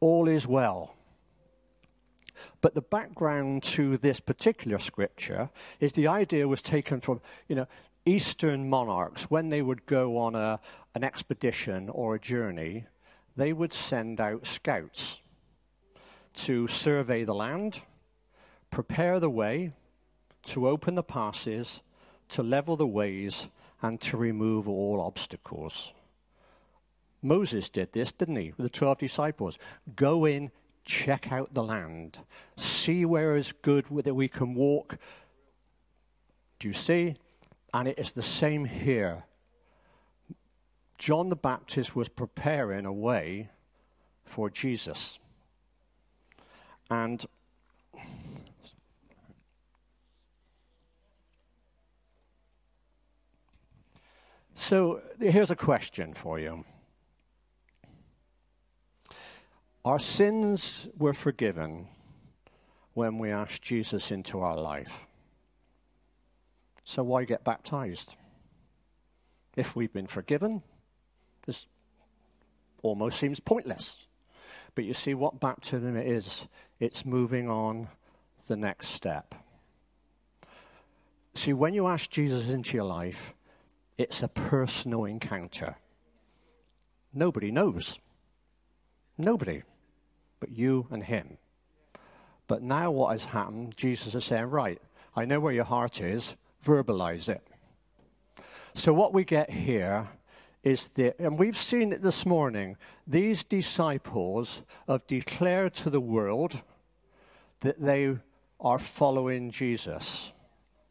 All 0.00 0.28
is 0.28 0.46
well. 0.46 0.94
But 2.60 2.74
the 2.74 2.82
background 2.82 3.62
to 3.64 3.96
this 3.96 4.20
particular 4.20 4.78
scripture 4.78 5.50
is 5.80 5.92
the 5.92 6.08
idea 6.08 6.48
was 6.48 6.62
taken 6.62 7.00
from, 7.00 7.20
you 7.48 7.56
know, 7.56 7.66
Eastern 8.06 8.68
monarchs, 8.68 9.24
when 9.24 9.50
they 9.50 9.62
would 9.62 9.84
go 9.86 10.16
on 10.18 10.34
a, 10.34 10.58
an 10.94 11.04
expedition 11.04 11.88
or 11.90 12.14
a 12.14 12.20
journey, 12.20 12.86
they 13.36 13.52
would 13.52 13.72
send 13.72 14.20
out 14.20 14.46
scouts 14.46 15.20
to 16.32 16.66
survey 16.66 17.24
the 17.24 17.34
land, 17.34 17.82
prepare 18.70 19.20
the 19.20 19.30
way, 19.30 19.72
to 20.42 20.68
open 20.68 20.94
the 20.94 21.02
passes, 21.02 21.80
to 22.28 22.42
level 22.42 22.76
the 22.76 22.86
ways, 22.86 23.48
and 23.82 24.00
to 24.00 24.16
remove 24.16 24.68
all 24.68 25.00
obstacles. 25.00 25.92
Moses 27.22 27.68
did 27.68 27.92
this, 27.92 28.12
didn't 28.12 28.36
he, 28.36 28.52
with 28.56 28.64
the 28.64 28.70
12 28.70 28.98
disciples? 28.98 29.58
Go 29.94 30.24
in, 30.24 30.50
check 30.90 31.30
out 31.30 31.54
the 31.54 31.62
land, 31.62 32.18
see 32.56 33.04
where 33.04 33.36
is 33.36 33.52
good 33.52 33.86
that 34.02 34.14
we 34.14 34.26
can 34.26 34.54
walk. 34.54 34.98
Do 36.58 36.66
you 36.66 36.74
see? 36.74 37.14
And 37.72 37.86
it 37.86 37.96
is 37.96 38.10
the 38.10 38.22
same 38.24 38.64
here. 38.64 39.22
John 40.98 41.28
the 41.28 41.36
Baptist 41.36 41.94
was 41.94 42.08
preparing 42.08 42.86
a 42.86 42.92
way 42.92 43.48
for 44.24 44.50
Jesus. 44.50 45.20
And 46.90 47.24
so 54.54 55.00
here's 55.20 55.52
a 55.52 55.56
question 55.56 56.14
for 56.14 56.40
you. 56.40 56.64
Our 59.84 59.98
sins 59.98 60.88
were 60.98 61.14
forgiven 61.14 61.88
when 62.92 63.18
we 63.18 63.30
asked 63.30 63.62
Jesus 63.62 64.10
into 64.10 64.40
our 64.40 64.56
life. 64.56 65.06
So 66.84 67.02
why 67.02 67.24
get 67.24 67.44
baptized? 67.44 68.16
If 69.56 69.74
we've 69.74 69.92
been 69.92 70.06
forgiven, 70.06 70.62
this 71.46 71.66
almost 72.82 73.18
seems 73.18 73.40
pointless. 73.40 73.96
But 74.74 74.84
you 74.84 74.92
see 74.92 75.14
what 75.14 75.40
baptism 75.40 75.96
is 75.96 76.46
it's 76.78 77.06
moving 77.06 77.48
on 77.48 77.88
the 78.48 78.56
next 78.56 78.88
step. 78.88 79.34
See, 81.34 81.52
when 81.52 81.72
you 81.72 81.86
ask 81.86 82.10
Jesus 82.10 82.50
into 82.50 82.76
your 82.76 82.84
life, 82.84 83.34
it's 83.96 84.22
a 84.22 84.28
personal 84.28 85.04
encounter. 85.04 85.76
Nobody 87.14 87.50
knows. 87.50 87.98
Nobody 89.16 89.62
but 90.40 90.50
you 90.50 90.86
and 90.90 91.04
him. 91.04 91.38
But 92.48 92.62
now 92.62 92.90
what 92.90 93.12
has 93.12 93.26
happened, 93.26 93.76
Jesus 93.76 94.14
is 94.14 94.24
saying, 94.24 94.46
right, 94.46 94.80
I 95.14 95.24
know 95.24 95.38
where 95.38 95.52
your 95.52 95.64
heart 95.64 96.00
is, 96.00 96.36
verbalize 96.64 97.28
it. 97.28 97.46
So 98.74 98.92
what 98.92 99.14
we 99.14 99.24
get 99.24 99.50
here 99.50 100.08
is 100.62 100.88
that, 100.94 101.18
and 101.18 101.38
we've 101.38 101.56
seen 101.56 101.92
it 101.92 102.02
this 102.02 102.26
morning, 102.26 102.76
these 103.06 103.44
disciples 103.44 104.62
have 104.88 105.06
declared 105.06 105.74
to 105.74 105.90
the 105.90 106.00
world 106.00 106.60
that 107.60 107.80
they 107.80 108.16
are 108.60 108.78
following 108.78 109.50
Jesus. 109.50 110.32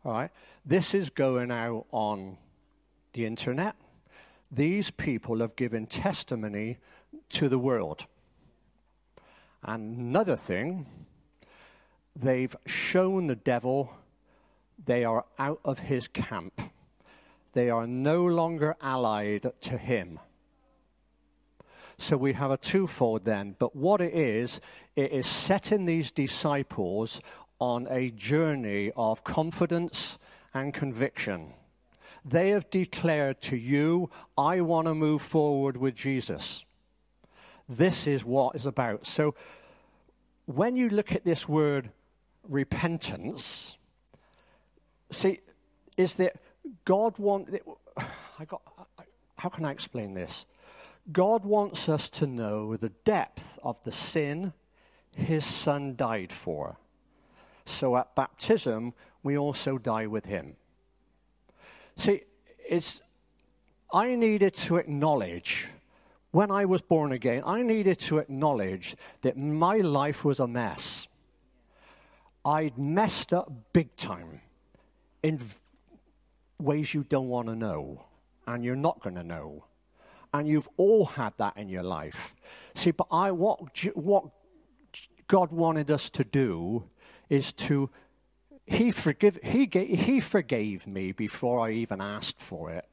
All 0.05 0.13
right? 0.13 0.31
This 0.65 0.93
is 0.93 1.09
going 1.09 1.51
out 1.51 1.85
on 1.91 2.37
the 3.13 3.25
internet. 3.25 3.75
These 4.51 4.91
people 4.91 5.39
have 5.39 5.55
given 5.55 5.85
testimony 5.85 6.77
to 7.29 7.49
the 7.49 7.59
world. 7.59 8.05
Another 9.63 10.35
thing, 10.35 10.85
they've 12.15 12.55
shown 12.65 13.27
the 13.27 13.35
devil 13.35 13.91
they 14.85 15.03
are 15.03 15.25
out 15.37 15.59
of 15.65 15.79
his 15.79 16.07
camp. 16.07 16.61
They 17.53 17.69
are 17.69 17.87
no 17.87 18.25
longer 18.25 18.75
allied 18.81 19.51
to 19.61 19.77
him. 19.77 20.19
So 21.97 22.15
we 22.15 22.33
have 22.33 22.51
a 22.51 22.57
twofold 22.57 23.25
then. 23.25 23.55
But 23.59 23.75
what 23.75 23.99
it 23.99 24.13
is, 24.13 24.61
it 24.95 25.11
is 25.11 25.27
setting 25.27 25.85
these 25.85 26.11
disciples 26.11 27.19
on 27.59 27.87
a 27.89 28.09
journey 28.11 28.91
of 28.95 29.23
confidence 29.25 30.17
and 30.53 30.73
conviction. 30.73 31.53
They 32.23 32.49
have 32.49 32.69
declared 32.69 33.41
to 33.41 33.57
you, 33.57 34.09
I 34.37 34.61
want 34.61 34.87
to 34.87 34.95
move 34.95 35.21
forward 35.21 35.75
with 35.75 35.95
Jesus. 35.95 36.63
This 37.69 38.07
is 38.07 38.25
what 38.25 38.55
is 38.55 38.65
about. 38.65 39.05
So 39.05 39.35
when 40.47 40.75
you 40.75 40.89
look 40.89 41.13
at 41.13 41.23
this 41.23 41.47
word 41.47 41.91
repentance, 42.47 43.77
see, 45.11 45.41
is 45.95 46.15
that 46.15 46.37
God 46.83 47.17
wants. 47.19 47.51
I 47.95 48.45
got. 48.45 48.61
How 49.37 49.49
can 49.49 49.65
I 49.65 49.71
explain 49.71 50.15
this? 50.15 50.47
God 51.11 51.45
wants 51.45 51.87
us 51.87 52.09
to 52.09 52.27
know 52.27 52.75
the 52.75 52.89
depth 52.89 53.59
of 53.63 53.81
the 53.83 53.91
sin 53.91 54.53
His 55.15 55.45
Son 55.45 55.95
died 55.95 56.31
for. 56.31 56.77
So 57.65 57.95
at 57.97 58.15
baptism, 58.15 58.93
we 59.21 59.37
also 59.37 59.77
die 59.77 60.07
with 60.07 60.25
Him. 60.25 60.55
See, 61.95 62.23
it's. 62.67 63.01
I 63.91 64.15
needed 64.15 64.53
to 64.55 64.77
acknowledge 64.77 65.67
when 66.31 66.51
I 66.51 66.65
was 66.65 66.81
born 66.81 67.11
again, 67.11 67.43
I 67.45 67.61
needed 67.61 67.99
to 67.99 68.19
acknowledge 68.19 68.95
that 69.21 69.37
my 69.37 69.77
life 69.77 70.23
was 70.23 70.39
a 70.39 70.47
mess. 70.47 71.07
I'd 72.45 72.77
messed 72.77 73.33
up 73.33 73.51
big 73.73 73.95
time 73.95 74.41
in 75.23 75.39
ways 76.59 76.93
you 76.93 77.03
don't 77.03 77.29
want 77.29 77.47
to 77.47 77.55
know, 77.55 78.05
and 78.47 78.63
you're 78.63 78.75
not 78.75 79.01
going 79.01 79.15
to 79.15 79.23
know. 79.23 79.65
And 80.33 80.47
you've 80.47 80.69
all 80.77 81.05
had 81.05 81.33
that 81.37 81.57
in 81.57 81.69
your 81.69 81.83
life. 81.83 82.35
See, 82.75 82.91
but 82.91 83.07
I, 83.11 83.31
what, 83.31 83.59
what 83.95 84.25
God 85.27 85.51
wanted 85.51 85.89
us 85.89 86.09
to 86.11 86.23
do 86.23 86.83
is 87.29 87.51
to, 87.53 87.89
he, 88.67 88.91
forgive, 88.91 89.39
he, 89.43 89.65
gave, 89.65 89.99
he 89.99 90.19
forgave 90.19 90.85
me 90.85 91.11
before 91.11 91.67
I 91.67 91.71
even 91.71 91.99
asked 91.99 92.39
for 92.39 92.69
it. 92.69 92.85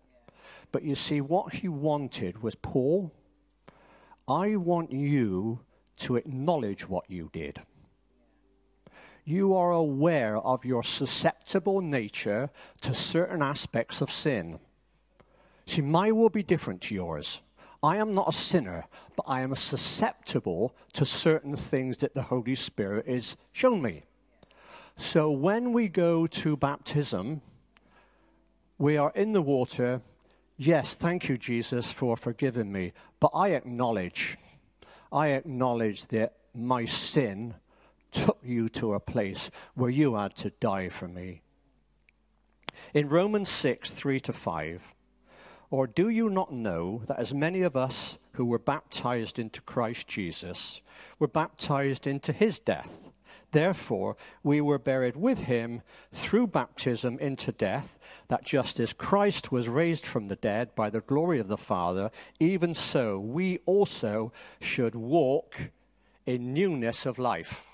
But 0.73 0.83
you 0.83 0.95
see, 0.95 1.21
what 1.21 1.55
he 1.55 1.69
wanted 1.69 2.43
was 2.43 2.55
Paul 2.55 3.13
I 4.29 4.57
want 4.57 4.93
you 4.93 5.61
to 5.99 6.17
acknowledge 6.17 6.89
what 6.89 7.09
you 7.09 7.31
did. 7.33 7.61
You 9.25 9.55
are 9.55 9.73
aware 9.73 10.39
of 10.39 10.65
your 10.65 10.83
susceptible 10.83 11.81
nature 11.81 12.51
to 12.81 12.95
certain 12.95 13.43
aspects 13.43 14.01
of 14.01 14.13
sin. 14.13 14.59
See, 15.67 15.83
mine 15.83 16.17
will 16.17 16.29
be 16.29 16.43
different 16.43 16.81
to 16.83 16.95
yours. 16.95 17.43
I 17.83 17.97
am 17.97 18.15
not 18.15 18.29
a 18.29 18.33
sinner, 18.33 18.85
but 19.17 19.27
I 19.29 19.43
am 19.43 19.55
susceptible 19.55 20.75
to 20.95 21.05
certain 21.05 21.57
things 21.57 21.99
that 21.99 22.15
the 22.15 22.23
Holy 22.23 22.55
Spirit 22.55 23.07
has 23.07 23.37
shown 23.53 23.83
me. 23.83 24.05
So 24.97 25.31
when 25.31 25.73
we 25.73 25.89
go 25.89 26.27
to 26.27 26.57
baptism, 26.57 27.43
we 28.79 28.97
are 28.97 29.13
in 29.15 29.33
the 29.33 29.43
water 29.43 30.03
Yes, 30.59 30.95
thank 30.95 31.29
you, 31.29 31.37
Jesus, 31.37 31.93
for 31.93 32.17
forgiving 32.17 32.73
me. 32.73 32.93
But 33.21 33.33
I 33.35 33.49
acknowledge, 33.51 34.39
I 35.13 35.29
acknowledge 35.29 36.07
that 36.07 36.35
my 36.55 36.87
sin 36.87 37.55
took 38.11 38.39
you 38.43 38.69
to 38.71 38.95
a 38.95 39.01
place 39.01 39.51
where 39.75 39.91
you 39.91 40.15
had 40.15 40.35
to 40.37 40.51
die 40.51 40.89
for 40.89 41.09
me. 41.09 41.43
In 42.95 43.11
Romans 43.11 43.51
6, 43.51 43.91
3 43.91 44.21
to 44.21 44.33
5, 44.33 44.83
or 45.71 45.87
do 45.87 46.09
you 46.09 46.31
not 46.31 46.53
know 46.53 47.03
that 47.07 47.19
as 47.19 47.35
many 47.35 47.61
of 47.61 47.77
us 47.77 48.17
who 48.33 48.47
were 48.47 48.59
baptized 48.59 49.39
into 49.39 49.61
Christ 49.63 50.09
Jesus 50.09 50.81
were 51.19 51.29
baptized 51.29 52.07
into 52.07 52.33
his 52.33 52.59
death? 52.59 53.06
Therefore, 53.53 54.17
we 54.43 54.61
were 54.61 54.79
buried 54.79 55.17
with 55.17 55.41
him 55.41 55.83
through 56.13 56.49
baptism 56.49 57.19
into 57.19 57.53
death, 57.53 57.99
that 58.29 58.45
just 58.45 58.81
as 58.81 58.93
Christ 58.93 59.53
was 59.53 59.69
raised 59.69 60.05
from 60.05 60.29
the 60.29 60.37
dead 60.37 60.75
by 60.75 60.91
the 60.91 61.01
glory 61.01 61.39
of 61.39 61.49
the 61.49 61.57
Father, 61.57 62.11
even 62.41 62.75
so 62.75 63.19
we 63.19 63.59
also 63.67 64.33
should 64.61 64.95
walk 64.95 65.71
in 66.27 66.53
newness 66.53 67.07
of 67.07 67.19
life. 67.19 67.67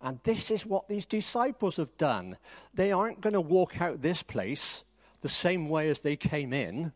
And 0.00 0.20
this 0.24 0.50
is 0.50 0.66
what 0.66 0.88
these 0.88 1.06
disciples 1.06 1.78
have 1.78 1.96
done. 1.96 2.36
They 2.72 2.92
aren't 2.92 3.20
going 3.20 3.32
to 3.32 3.40
walk 3.40 3.80
out 3.80 4.02
this 4.02 4.22
place 4.22 4.84
the 5.24 5.28
same 5.30 5.70
way 5.70 5.88
as 5.88 6.00
they 6.00 6.16
came 6.16 6.52
in, 6.52 6.92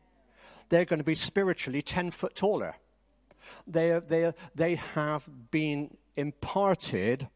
they're 0.68 0.84
going 0.84 0.98
to 0.98 1.04
be 1.04 1.14
spiritually 1.14 1.80
10 1.80 2.10
foot 2.10 2.36
taller. 2.36 2.76
They, 3.66 3.98
they, 4.06 4.34
they 4.54 4.74
have 4.74 5.26
been 5.50 5.96
imparted 6.18 7.28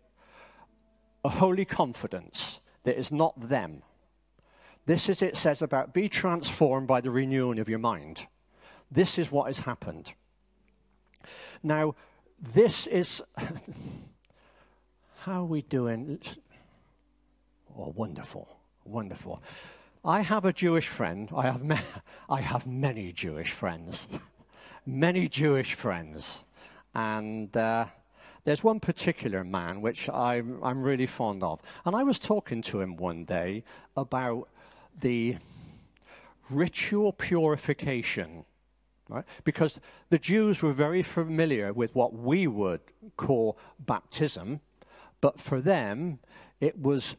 a 1.24 1.28
holy 1.28 1.64
confidence 1.64 2.60
that 2.84 2.98
is 2.98 3.12
not 3.12 3.48
them. 3.48 3.82
This 4.86 5.08
is 5.08 5.22
it 5.22 5.36
says 5.36 5.62
about 5.62 5.94
be 5.94 6.08
transformed 6.08 6.88
by 6.88 7.00
the 7.00 7.10
renewing 7.10 7.58
of 7.58 7.68
your 7.68 7.78
mind. 7.78 8.26
This 8.90 9.18
is 9.18 9.30
what 9.30 9.46
has 9.46 9.60
happened. 9.60 10.12
Now, 11.62 11.94
this 12.40 12.86
is 12.88 13.22
how 15.20 15.42
are 15.42 15.46
we 15.46 15.62
doing? 15.62 16.18
Oh, 17.78 17.92
wonderful, 17.96 18.48
wonderful. 18.84 19.40
I 20.04 20.22
have 20.22 20.44
a 20.44 20.52
Jewish 20.52 20.88
friend. 20.88 21.30
I 21.34 21.42
have, 21.42 21.62
I 22.28 22.40
have 22.40 22.66
many 22.66 23.12
Jewish 23.12 23.52
friends, 23.52 24.08
many 24.86 25.28
Jewish 25.28 25.74
friends, 25.74 26.42
and 26.92 27.56
uh, 27.56 27.86
there's 28.44 28.64
one 28.64 28.80
particular 28.80 29.44
man 29.44 29.80
which 29.80 30.08
I'm, 30.08 30.62
I'm 30.62 30.82
really 30.82 31.06
fond 31.06 31.42
of. 31.42 31.60
And 31.84 31.94
I 31.94 32.02
was 32.02 32.18
talking 32.18 32.62
to 32.62 32.80
him 32.80 32.96
one 32.96 33.24
day 33.24 33.64
about 33.96 34.48
the 35.00 35.36
ritual 36.50 37.12
purification. 37.12 38.44
Right? 39.08 39.24
Because 39.44 39.80
the 40.10 40.18
Jews 40.18 40.62
were 40.62 40.72
very 40.72 41.02
familiar 41.02 41.72
with 41.72 41.94
what 41.94 42.14
we 42.14 42.46
would 42.46 42.80
call 43.16 43.58
baptism, 43.78 44.60
but 45.20 45.38
for 45.38 45.60
them 45.60 46.18
it 46.60 46.80
was 46.80 47.16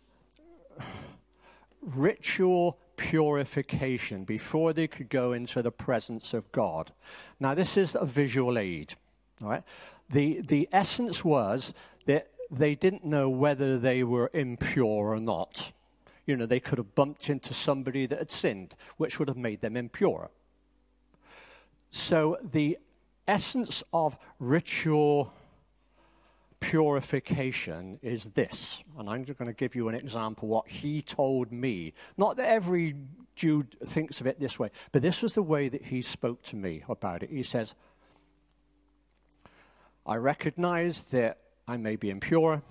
ritual 1.81 2.79
purification 2.95 4.23
before 4.23 4.73
they 4.73 4.87
could 4.87 5.09
go 5.09 5.33
into 5.33 5.61
the 5.61 5.71
presence 5.71 6.33
of 6.33 6.51
God. 6.51 6.91
Now, 7.39 7.53
this 7.53 7.77
is 7.77 7.95
a 7.95 8.05
visual 8.05 8.57
aid. 8.57 8.95
Right? 9.41 9.63
The, 10.09 10.41
the 10.41 10.69
essence 10.71 11.23
was 11.23 11.73
that 12.05 12.29
they 12.51 12.75
didn't 12.75 13.03
know 13.03 13.29
whether 13.29 13.77
they 13.77 14.03
were 14.03 14.29
impure 14.33 15.13
or 15.13 15.19
not. 15.19 15.71
You 16.25 16.37
know, 16.37 16.45
they 16.45 16.59
could 16.59 16.77
have 16.77 16.95
bumped 16.95 17.29
into 17.29 17.53
somebody 17.53 18.05
that 18.05 18.19
had 18.19 18.31
sinned, 18.31 18.75
which 18.97 19.19
would 19.19 19.27
have 19.27 19.37
made 19.37 19.61
them 19.61 19.75
impure. 19.75 20.29
So 21.89 22.37
the 22.51 22.77
essence 23.27 23.83
of 23.93 24.17
ritual 24.39 25.33
purification 26.59 27.99
is 28.01 28.25
this. 28.33 28.83
And 28.97 29.09
I'm 29.09 29.25
just 29.25 29.37
going 29.37 29.49
to 29.49 29.53
give 29.53 29.75
you 29.75 29.89
an 29.89 29.95
example 29.95 30.47
what 30.47 30.67
he 30.67 31.01
told 31.01 31.51
me. 31.51 31.93
Not 32.17 32.37
that 32.37 32.47
every 32.47 32.95
Jew 33.35 33.65
thinks 33.85 34.21
of 34.21 34.27
it 34.27 34.39
this 34.39 34.57
way, 34.59 34.71
but 34.91 35.01
this 35.01 35.21
was 35.21 35.33
the 35.33 35.43
way 35.43 35.67
that 35.69 35.83
he 35.85 36.01
spoke 36.01 36.41
to 36.43 36.55
me 36.55 36.83
about 36.87 37.23
it. 37.23 37.29
He 37.29 37.43
says, 37.43 37.75
I 40.05 40.15
recognize 40.15 41.01
that 41.11 41.37
I 41.67 41.77
may 41.77 41.95
be 41.95 42.09
impure. 42.09 42.61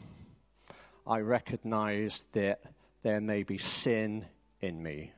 I 1.06 1.20
recognize 1.20 2.26
that 2.32 2.60
there 3.02 3.20
may 3.20 3.42
be 3.42 3.56
sin 3.56 4.26
in 4.60 4.82
me. 4.82 5.12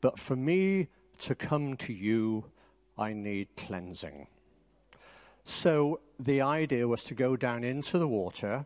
But 0.00 0.18
for 0.18 0.34
me 0.34 0.88
to 1.18 1.34
come 1.34 1.76
to 1.76 1.92
you, 1.92 2.46
I 2.98 3.12
need 3.12 3.48
cleansing. 3.56 4.26
So 5.44 6.00
the 6.18 6.40
idea 6.40 6.88
was 6.88 7.04
to 7.04 7.14
go 7.14 7.36
down 7.36 7.64
into 7.64 7.98
the 7.98 8.08
water. 8.08 8.64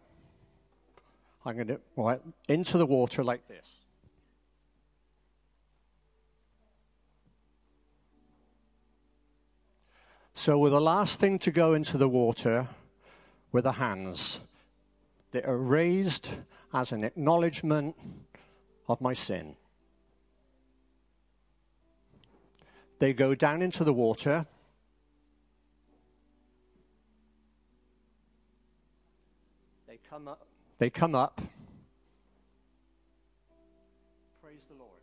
I'm 1.44 1.56
going 1.56 1.68
to, 1.68 1.80
right, 1.96 2.20
into 2.48 2.78
the 2.78 2.86
water 2.86 3.24
like 3.24 3.48
this. 3.48 3.75
So, 10.38 10.58
with 10.58 10.72
the 10.72 10.80
last 10.82 11.18
thing 11.18 11.38
to 11.40 11.50
go 11.50 11.72
into 11.72 11.96
the 11.96 12.10
water 12.10 12.68
were 13.52 13.62
the 13.62 13.72
hands 13.72 14.40
that 15.30 15.46
are 15.46 15.56
raised 15.56 16.28
as 16.74 16.92
an 16.92 17.04
acknowledgement 17.04 17.96
of 18.86 19.00
my 19.00 19.14
sin. 19.14 19.56
They 22.98 23.14
go 23.14 23.34
down 23.34 23.62
into 23.62 23.82
the 23.82 23.94
water. 23.94 24.46
They 29.88 29.98
come 30.08 30.28
up. 30.28 30.46
They 30.78 30.90
come 30.90 31.14
up. 31.14 31.40
Praise 34.42 34.60
the 34.68 34.74
Lord. 34.74 35.00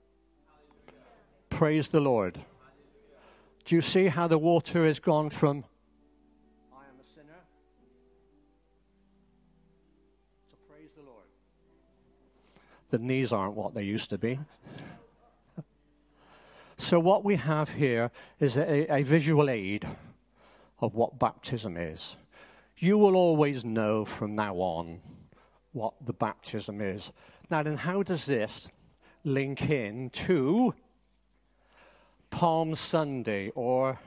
Praise 1.49 1.87
the 1.89 2.01
Lord. 2.01 2.39
Do 3.65 3.75
you 3.75 3.81
see 3.81 4.07
how 4.07 4.27
the 4.27 4.37
water 4.37 4.85
has 4.85 4.99
gone 4.99 5.29
from 5.29 5.63
I 6.73 6.83
am 6.89 6.99
a 6.99 7.07
sinner 7.07 7.39
to 10.51 10.57
praise 10.69 10.89
the 10.97 11.03
Lord? 11.03 11.27
The 12.89 12.99
knees 12.99 13.31
aren't 13.31 13.55
what 13.55 13.73
they 13.73 13.83
used 13.83 14.09
to 14.09 14.17
be. 14.17 14.37
so, 16.77 16.99
what 16.99 17.23
we 17.23 17.37
have 17.37 17.69
here 17.69 18.11
is 18.39 18.57
a, 18.57 18.93
a 18.93 19.03
visual 19.03 19.49
aid 19.49 19.87
of 20.81 20.95
what 20.95 21.17
baptism 21.17 21.77
is. 21.77 22.17
You 22.77 22.97
will 22.97 23.15
always 23.15 23.63
know 23.63 24.03
from 24.03 24.35
now 24.35 24.55
on 24.55 24.99
what 25.71 25.93
the 26.05 26.13
baptism 26.13 26.81
is. 26.81 27.13
Now, 27.49 27.63
then, 27.63 27.77
how 27.77 28.03
does 28.03 28.25
this 28.25 28.67
link 29.23 29.69
in 29.69 30.09
to 30.09 30.73
Palm 32.33 32.73
Sunday 32.73 33.51
or 33.53 33.99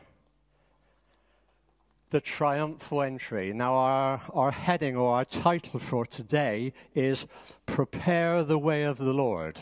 the 2.11 2.21
triumphal 2.21 3.03
entry. 3.03 3.53
Now, 3.53 3.75
our, 3.75 4.21
our 4.33 4.51
heading 4.51 4.97
or 4.97 5.15
our 5.15 5.25
title 5.25 5.79
for 5.79 6.05
today 6.05 6.73
is 6.93 7.29
Prepare 7.67 8.43
the 8.43 8.59
Way 8.59 8.83
of 8.83 8.99
the 8.99 9.13
Lord. 9.13 9.61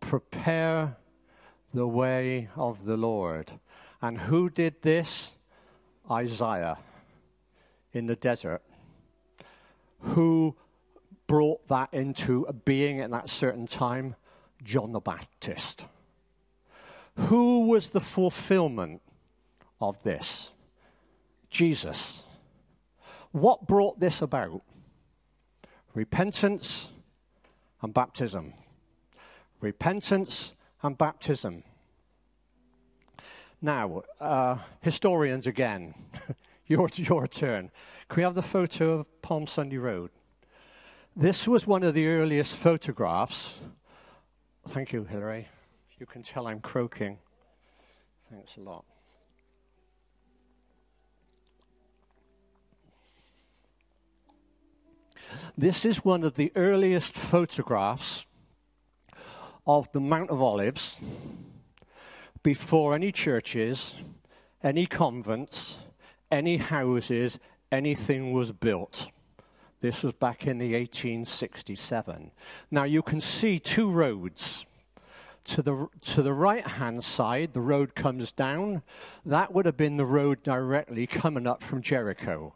Prepare 0.00 0.96
the 1.74 1.86
Way 1.86 2.48
of 2.56 2.86
the 2.86 2.96
Lord. 2.96 3.52
And 4.00 4.20
who 4.20 4.48
did 4.48 4.80
this? 4.80 5.36
Isaiah 6.10 6.78
in 7.92 8.06
the 8.06 8.16
desert. 8.16 8.62
Who 10.00 10.56
brought 11.26 11.68
that 11.68 11.92
into 11.92 12.46
being 12.64 13.00
at 13.00 13.10
that 13.10 13.28
certain 13.28 13.66
time? 13.66 14.16
John 14.62 14.92
the 14.92 15.00
Baptist. 15.00 15.84
Who 17.16 17.66
was 17.66 17.90
the 17.90 18.00
fulfillment 18.00 19.00
of 19.80 20.02
this? 20.02 20.50
Jesus. 21.50 22.24
What 23.30 23.66
brought 23.66 24.00
this 24.00 24.22
about? 24.22 24.62
Repentance 25.94 26.90
and 27.82 27.94
baptism. 27.94 28.54
Repentance 29.60 30.54
and 30.82 30.98
baptism. 30.98 31.62
Now, 33.62 34.02
uh, 34.20 34.58
historians 34.80 35.46
again, 35.46 35.94
your, 36.66 36.88
your 36.96 37.26
turn. 37.26 37.70
Can 38.08 38.16
we 38.16 38.22
have 38.24 38.34
the 38.34 38.42
photo 38.42 38.98
of 38.98 39.22
Palm 39.22 39.46
Sunday 39.46 39.78
Road? 39.78 40.10
This 41.16 41.46
was 41.46 41.66
one 41.66 41.84
of 41.84 41.94
the 41.94 42.06
earliest 42.08 42.56
photographs. 42.56 43.60
Thank 44.66 44.92
you, 44.92 45.04
Hilary. 45.04 45.48
You 45.98 46.06
can 46.06 46.22
tell 46.22 46.46
I'm 46.46 46.60
croaking. 46.60 47.18
Thanks 48.30 48.56
a 48.56 48.60
lot. 48.60 48.84
This 55.56 55.84
is 55.84 56.04
one 56.04 56.24
of 56.24 56.34
the 56.34 56.52
earliest 56.56 57.14
photographs 57.14 58.26
of 59.66 59.90
the 59.92 60.00
Mount 60.00 60.30
of 60.30 60.42
Olives 60.42 60.98
before 62.42 62.94
any 62.94 63.12
churches, 63.12 63.94
any 64.62 64.86
convents, 64.86 65.78
any 66.30 66.56
houses, 66.56 67.38
anything 67.70 68.32
was 68.32 68.50
built. 68.50 69.06
This 69.80 70.02
was 70.02 70.12
back 70.12 70.46
in 70.46 70.58
the 70.58 70.74
1867. 70.74 72.32
Now 72.70 72.84
you 72.84 73.02
can 73.02 73.20
see 73.20 73.58
two 73.58 73.90
roads 73.90 74.66
to 75.44 75.62
the, 75.62 75.88
to 76.00 76.22
the 76.22 76.32
right 76.32 76.66
hand 76.66 77.04
side, 77.04 77.52
the 77.52 77.60
road 77.60 77.94
comes 77.94 78.32
down. 78.32 78.82
That 79.24 79.52
would 79.52 79.66
have 79.66 79.76
been 79.76 79.96
the 79.96 80.06
road 80.06 80.42
directly 80.42 81.06
coming 81.06 81.46
up 81.46 81.62
from 81.62 81.82
Jericho. 81.82 82.54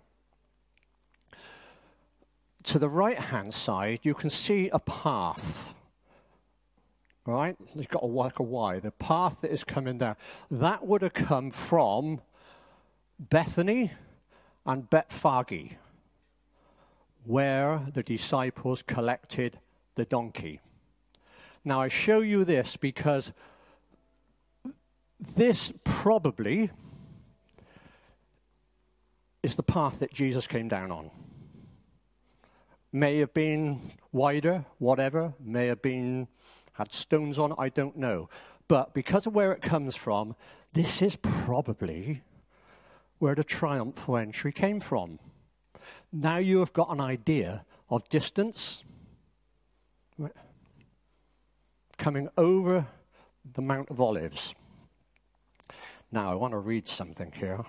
To 2.65 2.79
the 2.79 2.89
right 2.89 3.19
hand 3.19 3.55
side, 3.55 4.01
you 4.03 4.15
can 4.15 4.31
see 4.31 4.69
a 4.71 4.79
path. 4.79 5.75
Right? 7.27 7.57
You've 7.75 7.89
got 7.89 8.03
a, 8.03 8.07
like 8.07 8.39
a 8.39 8.43
Y. 8.43 8.81
The 8.81 8.91
path 8.91 9.43
that 9.43 9.53
is 9.53 9.65
coming 9.65 9.99
down. 9.99 10.17
That 10.51 10.87
would 10.87 11.03
have 11.03 11.15
come 11.15 11.51
from 11.51 12.23
Bethany 13.19 13.93
and 14.65 14.89
Bethphage, 14.89 15.77
where 17.25 17.83
the 17.93 18.03
disciples 18.03 18.83
collected 18.83 19.59
the 19.95 20.07
donkey. 20.07 20.61
Now, 21.65 21.81
I 21.81 21.89
show 21.89 22.21
you 22.21 22.45
this 22.45 22.77
because 22.77 23.33
this 25.37 25.73
probably 25.85 26.71
is 29.43 29.57
the 29.57 29.63
path 29.63 30.01
that 30.01 30.13
Jesus 30.13 30.47
came 30.47 30.69
down 30.69 30.91
on. 30.91 31.11
May 32.93 33.19
have 33.19 33.35
been 33.35 33.93
wider, 34.13 34.65
whatever, 34.79 35.35
may 35.41 35.67
have 35.67 35.83
been 35.83 36.29
had 36.73 36.93
stones 36.93 37.39
on, 37.39 37.55
I 37.59 37.69
don't 37.69 37.97
know. 37.97 38.29
But 38.69 38.95
because 38.95 39.27
of 39.27 39.35
where 39.35 39.53
it 39.53 39.61
comes 39.61 39.97
from, 39.97 40.37
this 40.73 41.03
is 41.03 41.17
probably 41.17 42.23
where 43.19 43.35
the 43.35 43.43
triumphal 43.43 44.17
entry 44.17 44.53
came 44.53 44.81
from. 44.81 45.19
Now 46.13 46.37
you 46.37 46.61
have 46.61 46.73
got 46.73 46.91
an 46.91 47.01
idea 47.01 47.65
of 47.91 48.09
distance 48.09 48.85
coming 51.99 52.29
over 52.39 52.87
the 53.53 53.63
Mount 53.63 53.91
of 53.91 54.01
Olives. 54.01 54.55
Now, 56.11 56.33
I 56.33 56.35
want 56.37 56.53
to 56.53 56.59
read 56.59 56.89
something 56.89 57.33
here 57.33 57.65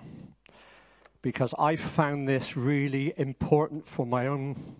because 1.20 1.52
I 1.58 1.76
found 1.76 2.26
this 2.26 2.56
really 2.56 3.12
important 3.16 3.86
for 3.86 4.06
my 4.06 4.26
own 4.26 4.76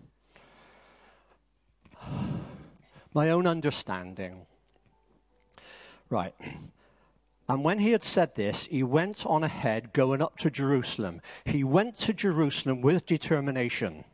my 3.13 3.29
own 3.29 3.45
understanding. 3.45 4.45
Right. 6.09 6.33
And 7.47 7.63
when 7.63 7.79
he 7.79 7.91
had 7.91 8.03
said 8.03 8.35
this, 8.35 8.67
he 8.67 8.81
went 8.81 9.25
on 9.25 9.43
ahead, 9.43 9.91
going 9.91 10.21
up 10.21 10.37
to 10.37 10.49
Jerusalem. 10.49 11.21
He 11.43 11.63
went 11.63 11.97
to 11.99 12.13
Jerusalem 12.13 12.81
with 12.81 13.05
determination 13.05 14.05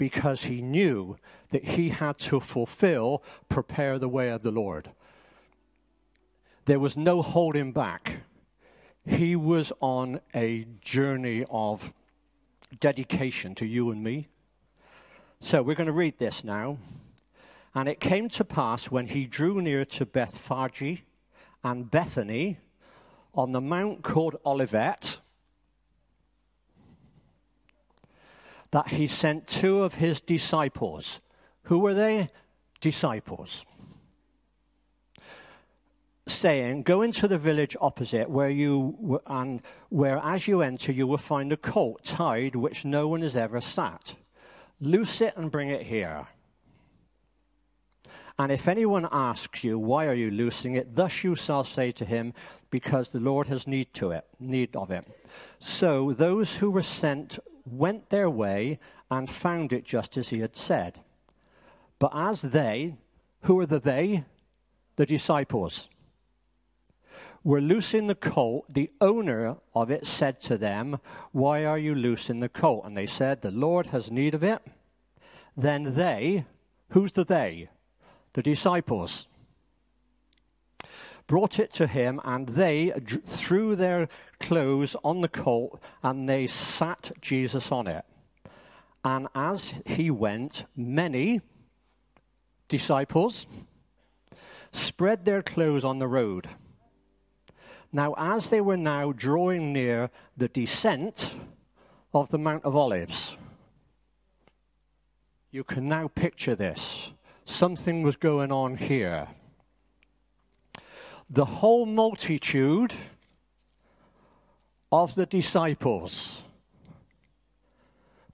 because 0.00 0.44
he 0.44 0.62
knew 0.62 1.18
that 1.50 1.62
he 1.62 1.90
had 1.90 2.16
to 2.16 2.40
fulfill, 2.40 3.22
prepare 3.50 3.98
the 3.98 4.08
way 4.08 4.30
of 4.30 4.40
the 4.40 4.50
Lord. 4.50 4.88
There 6.64 6.78
was 6.78 6.96
no 6.96 7.20
holding 7.20 7.70
back. 7.70 8.22
He 9.06 9.36
was 9.36 9.74
on 9.80 10.22
a 10.34 10.66
journey 10.80 11.44
of 11.50 11.92
dedication 12.80 13.54
to 13.56 13.66
you 13.66 13.90
and 13.90 14.02
me. 14.02 14.28
So 15.38 15.60
we're 15.62 15.74
going 15.74 15.86
to 15.86 15.92
read 15.92 16.18
this 16.18 16.42
now. 16.44 16.78
And 17.74 17.86
it 17.86 18.00
came 18.00 18.30
to 18.30 18.44
pass 18.44 18.90
when 18.90 19.08
he 19.08 19.26
drew 19.26 19.60
near 19.60 19.84
to 19.84 20.06
Bethphage 20.06 21.02
and 21.62 21.90
Bethany 21.90 22.56
on 23.34 23.52
the 23.52 23.60
mount 23.60 24.00
called 24.00 24.36
Olivet 24.46 25.19
that 28.72 28.88
he 28.88 29.06
sent 29.06 29.46
two 29.46 29.82
of 29.82 29.94
his 29.94 30.20
disciples. 30.20 31.20
Who 31.64 31.78
were 31.78 31.94
they? 31.94 32.30
Disciples. 32.80 33.64
Saying, 36.26 36.82
Go 36.82 37.02
into 37.02 37.26
the 37.26 37.38
village 37.38 37.76
opposite, 37.80 38.30
where 38.30 38.50
you 38.50 39.20
and 39.26 39.62
where 39.88 40.18
as 40.18 40.46
you 40.46 40.62
enter 40.62 40.92
you 40.92 41.06
will 41.06 41.18
find 41.18 41.52
a 41.52 41.56
colt 41.56 42.04
tied 42.04 42.54
which 42.54 42.84
no 42.84 43.08
one 43.08 43.22
has 43.22 43.36
ever 43.36 43.60
sat. 43.60 44.14
Loose 44.80 45.20
it 45.20 45.36
and 45.36 45.50
bring 45.50 45.68
it 45.68 45.82
here. 45.82 46.26
And 48.38 48.50
if 48.50 48.68
anyone 48.68 49.06
asks 49.12 49.64
you, 49.64 49.78
Why 49.78 50.06
are 50.06 50.14
you 50.14 50.30
loosing 50.30 50.76
it? 50.76 50.94
Thus 50.94 51.22
you 51.24 51.34
shall 51.34 51.64
say 51.64 51.90
to 51.92 52.04
him, 52.04 52.32
Because 52.70 53.10
the 53.10 53.20
Lord 53.20 53.48
has 53.48 53.66
need 53.66 53.92
to 53.94 54.12
it, 54.12 54.24
need 54.38 54.74
of 54.76 54.90
it. 54.90 55.06
So 55.58 56.14
those 56.14 56.54
who 56.54 56.70
were 56.70 56.80
sent 56.80 57.38
went 57.66 58.10
their 58.10 58.30
way 58.30 58.78
and 59.10 59.28
found 59.28 59.72
it 59.72 59.84
just 59.84 60.16
as 60.16 60.28
he 60.28 60.40
had 60.40 60.56
said. 60.56 61.00
But 61.98 62.12
as 62.14 62.42
they, 62.42 62.96
who 63.42 63.58
are 63.60 63.66
the 63.66 63.80
they? 63.80 64.24
The 64.96 65.06
disciples, 65.06 65.88
were 67.42 67.60
loosing 67.60 68.06
the 68.06 68.14
colt, 68.14 68.66
the 68.68 68.90
owner 69.00 69.56
of 69.74 69.90
it 69.90 70.06
said 70.06 70.40
to 70.42 70.58
them, 70.58 70.98
Why 71.32 71.64
are 71.64 71.78
you 71.78 71.94
loosing 71.94 72.40
the 72.40 72.48
colt? 72.50 72.84
And 72.84 72.96
they 72.96 73.06
said, 73.06 73.40
The 73.40 73.50
Lord 73.50 73.86
has 73.88 74.10
need 74.10 74.34
of 74.34 74.42
it. 74.42 74.60
Then 75.56 75.94
they, 75.94 76.44
who's 76.90 77.12
the 77.12 77.24
they? 77.24 77.70
the 78.32 78.42
disciples, 78.42 79.26
brought 81.26 81.58
it 81.58 81.72
to 81.74 81.86
him, 81.86 82.20
and 82.24 82.48
they 82.48 82.92
threw 83.26 83.76
their 83.76 84.08
clothes 84.40 84.96
on 85.04 85.20
the 85.20 85.28
colt, 85.28 85.80
and 86.02 86.28
they 86.28 86.46
sat 86.46 87.12
Jesus 87.20 87.70
on 87.70 87.86
it. 87.86 88.04
And 89.04 89.28
as 89.34 89.74
he 89.86 90.10
went, 90.10 90.64
many 90.76 91.40
disciples 92.68 93.46
spread 94.72 95.24
their 95.24 95.42
clothes 95.42 95.84
on 95.84 95.98
the 95.98 96.08
road. 96.08 96.48
Now, 97.92 98.14
as 98.16 98.50
they 98.50 98.60
were 98.60 98.76
now 98.76 99.12
drawing 99.12 99.72
near 99.72 100.10
the 100.36 100.48
descent 100.48 101.34
of 102.14 102.28
the 102.28 102.38
Mount 102.38 102.64
of 102.64 102.76
Olives, 102.76 103.36
you 105.50 105.64
can 105.64 105.88
now 105.88 106.08
picture 106.08 106.54
this 106.54 107.12
something 107.44 108.02
was 108.02 108.14
going 108.14 108.52
on 108.52 108.76
here. 108.76 109.26
The 111.28 111.44
whole 111.44 111.84
multitude 111.84 112.94
of 114.92 115.14
the 115.14 115.26
disciples 115.26 116.42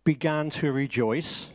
began 0.04 0.48
to 0.48 0.72
rejoice 0.72 1.50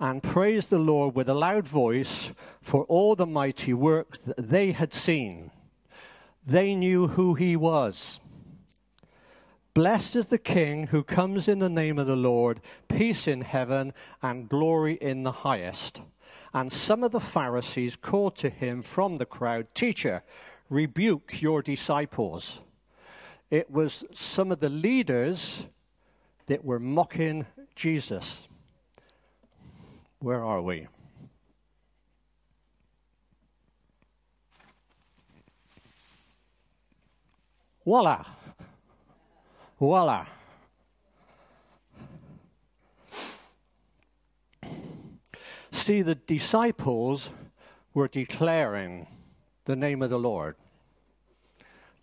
and 0.00 0.22
praise 0.22 0.66
the 0.66 0.78
Lord 0.78 1.14
with 1.14 1.28
a 1.28 1.34
loud 1.34 1.68
voice 1.68 2.32
for 2.60 2.84
all 2.84 3.14
the 3.14 3.26
mighty 3.26 3.72
works 3.72 4.18
that 4.18 4.36
they 4.36 4.72
had 4.72 4.92
seen. 4.92 5.50
They 6.46 6.74
knew 6.74 7.08
who 7.08 7.34
he 7.34 7.56
was. 7.56 8.20
Blessed 9.72 10.16
is 10.16 10.26
the 10.26 10.38
King 10.38 10.88
who 10.88 11.02
comes 11.02 11.48
in 11.48 11.58
the 11.58 11.68
name 11.68 11.98
of 11.98 12.06
the 12.06 12.16
Lord, 12.16 12.60
peace 12.88 13.26
in 13.28 13.40
heaven 13.40 13.92
and 14.22 14.48
glory 14.48 14.94
in 14.94 15.22
the 15.22 15.32
highest. 15.32 16.00
And 16.52 16.70
some 16.70 17.02
of 17.02 17.12
the 17.12 17.20
Pharisees 17.20 17.96
called 17.96 18.36
to 18.36 18.50
him 18.50 18.82
from 18.82 19.16
the 19.16 19.26
crowd, 19.26 19.66
Teacher, 19.74 20.22
rebuke 20.70 21.42
your 21.42 21.62
disciples. 21.62 22.60
It 23.54 23.70
was 23.70 24.02
some 24.12 24.50
of 24.50 24.58
the 24.58 24.68
leaders 24.68 25.64
that 26.46 26.64
were 26.64 26.80
mocking 26.80 27.46
Jesus. 27.76 28.48
Where 30.18 30.44
are 30.44 30.60
we? 30.60 30.88
Voila! 37.84 38.24
Voila! 39.78 40.26
See, 45.70 46.02
the 46.02 46.16
disciples 46.16 47.30
were 47.94 48.08
declaring 48.08 49.06
the 49.64 49.76
name 49.76 50.02
of 50.02 50.10
the 50.10 50.18
Lord. 50.18 50.56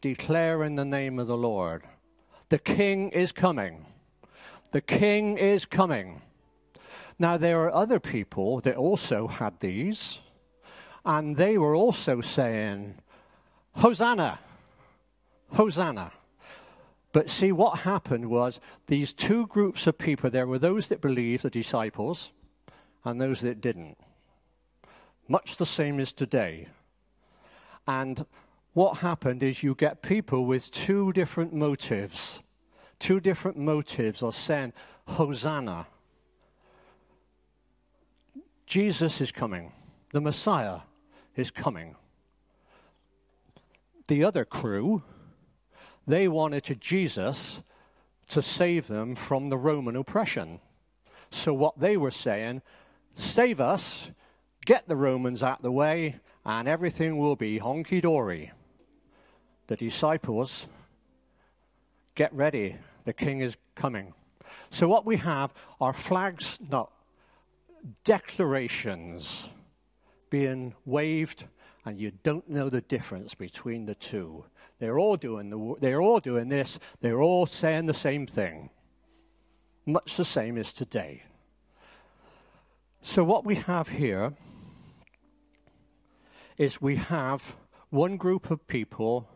Declaring 0.02 0.76
the 0.76 0.86
name 0.86 1.20
of 1.20 1.28
the 1.28 1.38
Lord. 1.38 1.84
The 2.50 2.58
king 2.58 3.12
is 3.12 3.32
coming. 3.32 3.86
The 4.72 4.82
king 4.82 5.38
is 5.38 5.66
coming. 5.66 6.22
Now, 7.20 7.38
there 7.38 7.62
are 7.62 7.74
other 7.74 8.00
people 8.00 8.62
that 8.62 8.76
also 8.76 9.28
had 9.28 9.60
these, 9.60 10.22
and 11.06 11.36
they 11.36 11.58
were 11.60 11.76
also 11.76 12.20
saying, 12.20 12.96
Hosanna! 13.74 14.40
Hosanna! 15.54 16.12
But 17.14 17.30
see, 17.30 17.52
what 17.52 17.80
happened 17.80 18.30
was 18.30 18.60
these 18.88 19.14
two 19.14 19.46
groups 19.48 19.86
of 19.86 19.98
people 19.98 20.30
there 20.30 20.48
were 20.48 20.60
those 20.60 20.88
that 20.88 21.02
believed, 21.02 21.44
the 21.44 21.50
disciples, 21.50 22.32
and 23.04 23.22
those 23.22 23.42
that 23.42 23.62
didn't. 23.62 23.98
Much 25.28 25.58
the 25.58 25.66
same 25.66 26.00
as 26.00 26.12
today. 26.12 26.70
And 27.88 28.26
what 28.74 28.98
happened 28.98 29.44
is 29.44 29.64
you 29.64 29.76
get 29.76 30.02
people 30.02 30.46
with 30.46 30.72
two 30.72 31.12
different 31.14 31.54
motives. 31.54 32.40
Two 33.00 33.20
different 33.20 33.58
motives 33.58 34.24
are 34.24 34.32
saying, 34.32 34.74
Hosanna. 35.08 35.88
Jesus 38.66 39.20
is 39.20 39.32
coming. 39.32 39.74
The 40.14 40.22
Messiah 40.22 40.82
is 41.36 41.52
coming. 41.52 41.96
The 44.08 44.24
other 44.24 44.46
crew, 44.46 45.04
they 46.08 46.28
wanted 46.28 46.80
Jesus 46.80 47.62
to 48.30 48.42
save 48.42 48.88
them 48.88 49.16
from 49.16 49.50
the 49.50 49.58
Roman 49.58 49.96
oppression. 49.98 50.62
So 51.32 51.54
what 51.54 51.80
they 51.80 51.98
were 51.98 52.12
saying, 52.12 52.62
save 53.16 53.60
us, 53.60 54.12
get 54.66 54.88
the 54.88 54.96
Romans 54.96 55.44
out 55.44 55.60
of 55.60 55.64
the 55.64 55.72
way, 55.72 56.18
and 56.46 56.68
everything 56.68 57.18
will 57.18 57.36
be 57.36 57.60
honky 57.60 58.02
dory. 58.02 58.52
The 59.72 59.78
disciples, 59.78 60.68
get 62.16 62.34
ready, 62.34 62.76
the 63.06 63.14
king 63.14 63.40
is 63.40 63.56
coming. 63.74 64.14
So, 64.70 64.90
what 64.90 65.06
we 65.06 65.16
have 65.16 65.54
are 65.80 65.94
flags, 65.94 66.60
not 66.70 66.92
declarations 68.04 69.48
being 70.30 70.74
waved, 70.84 71.46
and 71.86 71.98
you 71.98 72.12
don't 72.22 72.50
know 72.50 72.68
the 72.68 72.82
difference 72.82 73.34
between 73.34 73.86
the 73.86 73.96
two. 73.96 74.44
They're 74.80 75.00
all 75.00 75.16
doing, 75.16 75.50
the, 75.50 75.76
they're 75.80 76.02
all 76.02 76.20
doing 76.20 76.50
this, 76.50 76.78
they're 77.00 77.22
all 77.22 77.46
saying 77.46 77.86
the 77.86 77.94
same 77.94 78.28
thing. 78.28 78.72
Much 79.86 80.18
the 80.18 80.26
same 80.26 80.58
as 80.58 80.74
today. 80.74 81.24
So, 83.02 83.24
what 83.24 83.46
we 83.46 83.56
have 83.56 83.88
here 83.88 84.34
is 86.58 86.82
we 86.82 86.98
have 86.98 87.56
one 87.90 88.18
group 88.18 88.52
of 88.52 88.68
people 88.68 89.30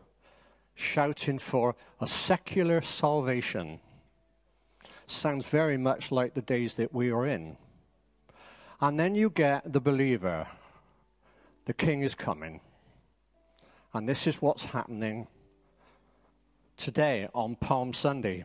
shouting 0.76 1.38
for 1.38 1.74
a 2.00 2.06
secular 2.06 2.80
salvation. 2.82 3.80
Sounds 5.06 5.46
very 5.48 5.78
much 5.78 6.12
like 6.12 6.34
the 6.34 6.42
days 6.42 6.74
that 6.74 6.92
we 6.92 7.10
are 7.10 7.26
in. 7.26 7.56
And 8.80 9.00
then 9.00 9.14
you 9.14 9.30
get 9.30 9.72
the 9.72 9.80
believer. 9.80 10.46
The 11.64 11.72
king 11.72 12.02
is 12.02 12.14
coming. 12.14 12.60
And 13.94 14.06
this 14.06 14.26
is 14.26 14.42
what's 14.42 14.64
happening 14.64 15.26
today 16.76 17.28
on 17.34 17.56
Palm 17.56 17.94
Sunday. 17.94 18.44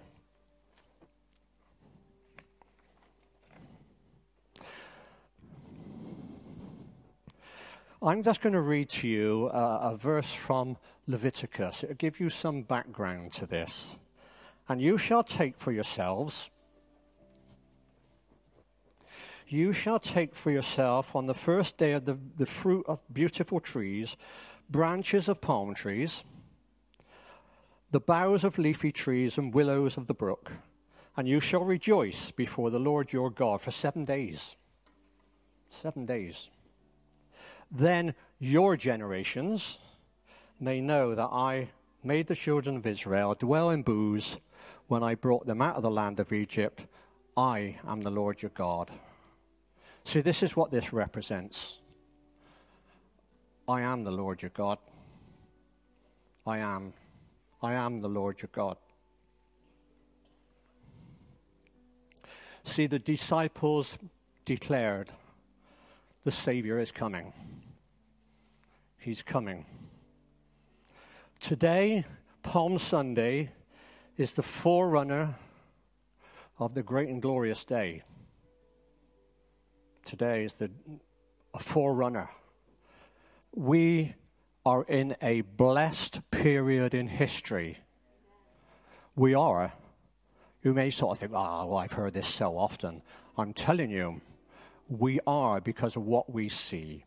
I'm 8.03 8.23
just 8.23 8.41
going 8.41 8.53
to 8.53 8.61
read 8.61 8.89
to 8.89 9.07
you 9.07 9.51
uh, 9.53 9.91
a 9.91 9.97
verse 9.97 10.31
from 10.31 10.77
Leviticus. 11.07 11.83
It'll 11.83 11.95
give 11.95 12.19
you 12.19 12.29
some 12.29 12.63
background 12.63 13.33
to 13.33 13.45
this. 13.45 13.95
And 14.69 14.81
you 14.81 14.97
shall 14.97 15.23
take 15.23 15.57
for 15.57 15.71
yourselves, 15.71 16.49
you 19.47 19.73
shall 19.73 19.99
take 19.99 20.33
for 20.33 20.49
yourself 20.49 21.13
on 21.13 21.25
the 21.25 21.33
first 21.33 21.77
day 21.77 21.91
of 21.91 22.05
the, 22.05 22.17
the 22.37 22.45
fruit 22.45 22.85
of 22.87 22.99
beautiful 23.11 23.59
trees, 23.59 24.15
branches 24.69 25.27
of 25.27 25.41
palm 25.41 25.73
trees, 25.73 26.23
the 27.91 27.99
boughs 27.99 28.45
of 28.45 28.57
leafy 28.57 28.93
trees 28.93 29.37
and 29.37 29.53
willows 29.53 29.97
of 29.97 30.07
the 30.07 30.13
brook, 30.13 30.53
and 31.17 31.27
you 31.27 31.41
shall 31.41 31.65
rejoice 31.65 32.31
before 32.31 32.69
the 32.69 32.79
Lord 32.79 33.11
your 33.11 33.29
God 33.29 33.59
for 33.59 33.71
seven 33.71 34.05
days. 34.05 34.55
Seven 35.69 36.05
days. 36.05 36.49
Then 37.69 38.15
your 38.39 38.77
generations 38.77 39.79
may 40.61 40.79
know 40.79 41.15
that 41.15 41.29
I 41.31 41.69
made 42.03 42.27
the 42.27 42.35
children 42.35 42.77
of 42.77 42.85
Israel 42.85 43.35
dwell 43.35 43.71
in 43.71 43.81
booths 43.81 44.37
when 44.87 45.03
I 45.03 45.15
brought 45.15 45.45
them 45.45 45.61
out 45.61 45.75
of 45.75 45.81
the 45.81 45.91
land 45.91 46.19
of 46.19 46.31
Egypt. 46.31 46.85
I 47.35 47.77
am 47.87 48.01
the 48.01 48.11
Lord 48.11 48.41
your 48.41 48.51
God. 48.53 48.91
See, 50.03 50.21
this 50.21 50.43
is 50.43 50.55
what 50.55 50.71
this 50.71 50.93
represents. 50.93 51.79
I 53.67 53.81
am 53.81 54.03
the 54.03 54.11
Lord 54.11 54.41
your 54.41 54.51
God. 54.53 54.77
I 56.45 56.59
am. 56.59 56.93
I 57.61 57.73
am 57.73 58.01
the 58.01 58.09
Lord 58.09 58.41
your 58.41 58.49
God. 58.51 58.77
See, 62.63 62.87
the 62.87 62.99
disciples 62.99 63.97
declared, 64.45 65.09
The 66.23 66.31
Savior 66.31 66.79
is 66.79 66.91
coming. 66.91 67.33
He's 68.97 69.23
coming. 69.23 69.65
Today, 71.41 72.05
Palm 72.43 72.77
Sunday, 72.77 73.49
is 74.15 74.33
the 74.33 74.43
forerunner 74.43 75.35
of 76.59 76.75
the 76.75 76.83
great 76.83 77.09
and 77.09 77.19
glorious 77.19 77.65
day. 77.65 78.03
Today 80.05 80.43
is 80.43 80.53
the 80.53 80.69
forerunner. 81.59 82.29
We 83.55 84.13
are 84.67 84.83
in 84.83 85.15
a 85.19 85.41
blessed 85.41 86.21
period 86.29 86.93
in 86.93 87.07
history. 87.07 87.79
We 89.15 89.33
are. 89.33 89.73
You 90.61 90.75
may 90.75 90.91
sort 90.91 91.17
of 91.17 91.19
think, 91.19 91.31
oh, 91.33 91.65
well, 91.65 91.77
I've 91.77 91.93
heard 91.93 92.13
this 92.13 92.27
so 92.27 92.55
often. 92.55 93.01
I'm 93.35 93.53
telling 93.53 93.89
you, 93.89 94.21
we 94.87 95.19
are 95.25 95.59
because 95.59 95.95
of 95.95 96.03
what 96.03 96.31
we 96.31 96.49
see. 96.49 97.03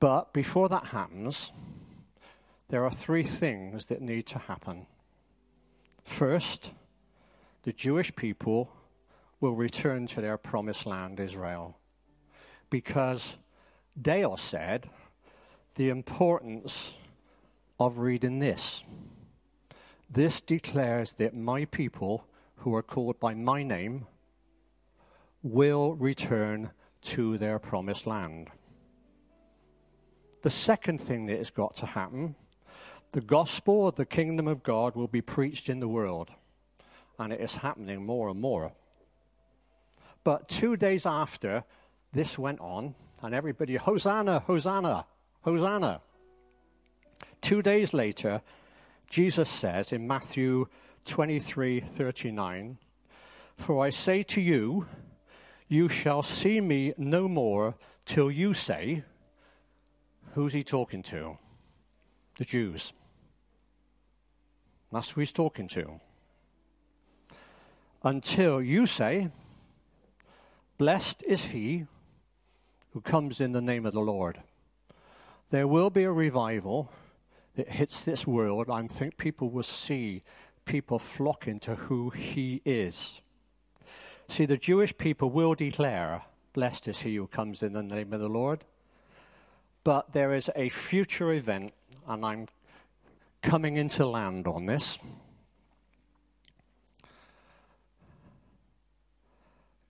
But 0.00 0.32
before 0.32 0.68
that 0.68 0.86
happens, 0.86 1.52
there 2.68 2.84
are 2.84 2.90
three 2.90 3.24
things 3.24 3.86
that 3.86 4.00
need 4.00 4.26
to 4.26 4.38
happen. 4.38 4.86
First, 6.04 6.72
the 7.64 7.72
Jewish 7.72 8.14
people 8.14 8.70
will 9.40 9.54
return 9.54 10.06
to 10.08 10.20
their 10.20 10.36
promised 10.36 10.86
land, 10.86 11.20
Israel, 11.20 11.76
because 12.70 13.36
Dale 14.00 14.36
said 14.36 14.88
the 15.76 15.88
importance 15.88 16.94
of 17.80 17.98
reading 17.98 18.38
this. 18.38 18.82
This 20.10 20.40
declares 20.40 21.12
that 21.12 21.36
my 21.36 21.64
people, 21.66 22.26
who 22.56 22.74
are 22.74 22.82
called 22.82 23.20
by 23.20 23.34
my 23.34 23.62
name, 23.62 24.06
will 25.42 25.94
return 25.94 26.70
to 27.02 27.38
their 27.38 27.58
promised 27.58 28.06
land. 28.06 28.50
The 30.42 30.50
second 30.50 31.00
thing 31.00 31.26
that 31.26 31.38
has 31.38 31.50
got 31.50 31.76
to 31.76 31.86
happen 31.86 32.34
the 33.12 33.20
gospel 33.22 33.88
of 33.88 33.94
the 33.94 34.04
kingdom 34.04 34.46
of 34.46 34.62
God 34.62 34.94
will 34.94 35.08
be 35.08 35.22
preached 35.22 35.70
in 35.70 35.80
the 35.80 35.88
world, 35.88 36.30
and 37.18 37.32
it 37.32 37.40
is 37.40 37.54
happening 37.54 38.04
more 38.04 38.28
and 38.28 38.38
more. 38.38 38.72
But 40.24 40.46
two 40.48 40.76
days 40.76 41.06
after 41.06 41.64
this 42.12 42.38
went 42.38 42.60
on, 42.60 42.94
and 43.22 43.34
everybody, 43.34 43.76
Hosanna, 43.76 44.40
Hosanna, 44.40 45.06
Hosanna. 45.40 46.02
Two 47.40 47.62
days 47.62 47.94
later, 47.94 48.42
Jesus 49.08 49.48
says 49.48 49.92
in 49.92 50.06
Matthew 50.06 50.66
23 51.06 51.80
39, 51.80 52.76
For 53.56 53.84
I 53.84 53.88
say 53.88 54.22
to 54.24 54.40
you, 54.40 54.86
you 55.68 55.88
shall 55.88 56.22
see 56.22 56.60
me 56.60 56.92
no 56.98 57.26
more 57.26 57.74
till 58.04 58.30
you 58.30 58.52
say, 58.52 59.02
Who's 60.34 60.52
he 60.52 60.62
talking 60.62 61.02
to? 61.04 61.38
The 62.38 62.44
Jews. 62.44 62.92
That's 64.92 65.10
who 65.10 65.20
he's 65.20 65.32
talking 65.32 65.68
to. 65.68 66.00
Until 68.02 68.62
you 68.62 68.86
say, 68.86 69.30
Blessed 70.78 71.24
is 71.24 71.46
he 71.46 71.86
who 72.92 73.00
comes 73.00 73.40
in 73.40 73.52
the 73.52 73.60
name 73.60 73.84
of 73.84 73.92
the 73.92 74.00
Lord. 74.00 74.40
There 75.50 75.66
will 75.66 75.90
be 75.90 76.04
a 76.04 76.12
revival 76.12 76.92
that 77.56 77.68
hits 77.68 78.02
this 78.02 78.26
world. 78.26 78.70
I 78.70 78.86
think 78.86 79.16
people 79.16 79.50
will 79.50 79.64
see 79.64 80.22
people 80.64 80.98
flocking 80.98 81.58
to 81.60 81.74
who 81.74 82.10
he 82.10 82.62
is. 82.64 83.20
See, 84.28 84.46
the 84.46 84.56
Jewish 84.56 84.96
people 84.96 85.30
will 85.30 85.54
declare, 85.54 86.22
Blessed 86.52 86.88
is 86.88 87.00
he 87.00 87.16
who 87.16 87.26
comes 87.26 87.62
in 87.62 87.72
the 87.72 87.82
name 87.82 88.12
of 88.12 88.20
the 88.20 88.28
Lord. 88.28 88.64
But 89.88 90.12
there 90.12 90.34
is 90.34 90.50
a 90.54 90.68
future 90.68 91.32
event, 91.32 91.72
and 92.06 92.22
I'm 92.22 92.48
coming 93.40 93.78
into 93.78 94.04
land 94.04 94.46
on 94.46 94.66
this. 94.66 94.98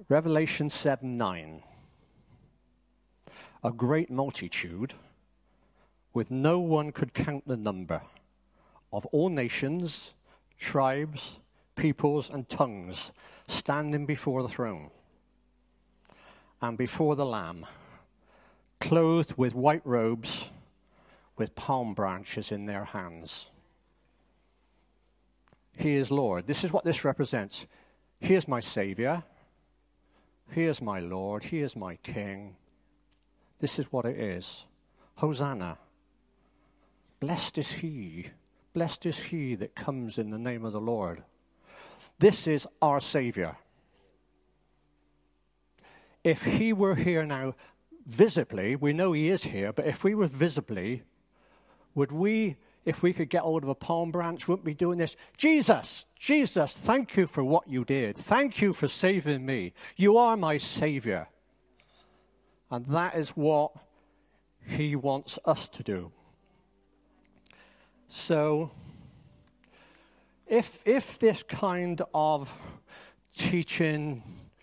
Revelation 0.08 0.70
7 0.70 1.18
9. 1.18 1.62
A 3.64 3.72
great 3.72 4.08
multitude, 4.08 4.94
with 6.14 6.30
no 6.30 6.60
one 6.60 6.92
could 6.92 7.12
count 7.12 7.48
the 7.48 7.56
number, 7.56 8.00
of 8.92 9.04
all 9.06 9.28
nations, 9.28 10.14
tribes, 10.60 11.40
peoples, 11.74 12.30
and 12.30 12.48
tongues, 12.48 13.10
standing 13.48 14.06
before 14.06 14.42
the 14.44 14.48
throne 14.48 14.90
and 16.62 16.78
before 16.78 17.16
the 17.16 17.26
Lamb 17.26 17.66
clothed 18.80 19.34
with 19.36 19.54
white 19.54 19.82
robes, 19.84 20.50
with 21.36 21.54
palm 21.54 21.94
branches 21.94 22.52
in 22.52 22.66
their 22.66 22.84
hands. 22.84 23.50
He 25.76 25.94
is 25.94 26.10
Lord. 26.10 26.46
This 26.46 26.64
is 26.64 26.72
what 26.72 26.84
this 26.84 27.04
represents. 27.04 27.66
He 28.20 28.34
is 28.34 28.48
my 28.48 28.60
Savior. 28.60 29.22
He 30.52 30.64
is 30.64 30.82
my 30.82 30.98
Lord. 30.98 31.44
He 31.44 31.60
is 31.60 31.76
my 31.76 31.96
King. 31.96 32.56
This 33.60 33.78
is 33.78 33.92
what 33.92 34.04
it 34.04 34.18
is. 34.18 34.64
Hosanna. 35.16 35.78
Blessed 37.20 37.58
is 37.58 37.72
he. 37.72 38.28
Blessed 38.72 39.06
is 39.06 39.18
he 39.18 39.54
that 39.56 39.74
comes 39.74 40.18
in 40.18 40.30
the 40.30 40.38
name 40.38 40.64
of 40.64 40.72
the 40.72 40.80
Lord. 40.80 41.22
This 42.18 42.46
is 42.46 42.66
our 42.82 43.00
Savior. 43.00 43.56
If 46.24 46.44
he 46.44 46.72
were 46.72 46.96
here 46.96 47.24
now, 47.24 47.54
visibly, 48.08 48.74
we 48.74 48.92
know 48.92 49.12
he 49.12 49.28
is 49.28 49.44
here, 49.44 49.72
but 49.72 49.86
if 49.86 50.02
we 50.02 50.14
were 50.14 50.26
visibly, 50.26 51.02
would 51.94 52.10
we, 52.10 52.56
if 52.84 53.02
we 53.02 53.12
could 53.12 53.28
get 53.28 53.42
hold 53.42 53.62
of 53.62 53.68
a 53.68 53.74
palm 53.74 54.10
branch, 54.10 54.48
wouldn't 54.48 54.64
be 54.64 54.74
doing 54.74 54.98
this? 54.98 55.14
Jesus, 55.36 56.06
Jesus, 56.18 56.74
thank 56.74 57.16
you 57.16 57.26
for 57.26 57.44
what 57.44 57.68
you 57.68 57.84
did. 57.84 58.16
Thank 58.16 58.62
you 58.62 58.72
for 58.72 58.88
saving 58.88 59.44
me. 59.44 59.74
You 59.96 60.16
are 60.16 60.36
my 60.36 60.56
Savior. 60.56 61.28
And 62.70 62.86
that 62.86 63.14
is 63.14 63.30
what 63.30 63.72
he 64.66 64.96
wants 64.96 65.38
us 65.44 65.68
to 65.68 65.82
do. 65.82 66.10
So, 68.08 68.70
if, 70.46 70.80
if 70.86 71.18
this 71.18 71.42
kind 71.42 72.00
of 72.14 72.58
teaching 73.36 74.22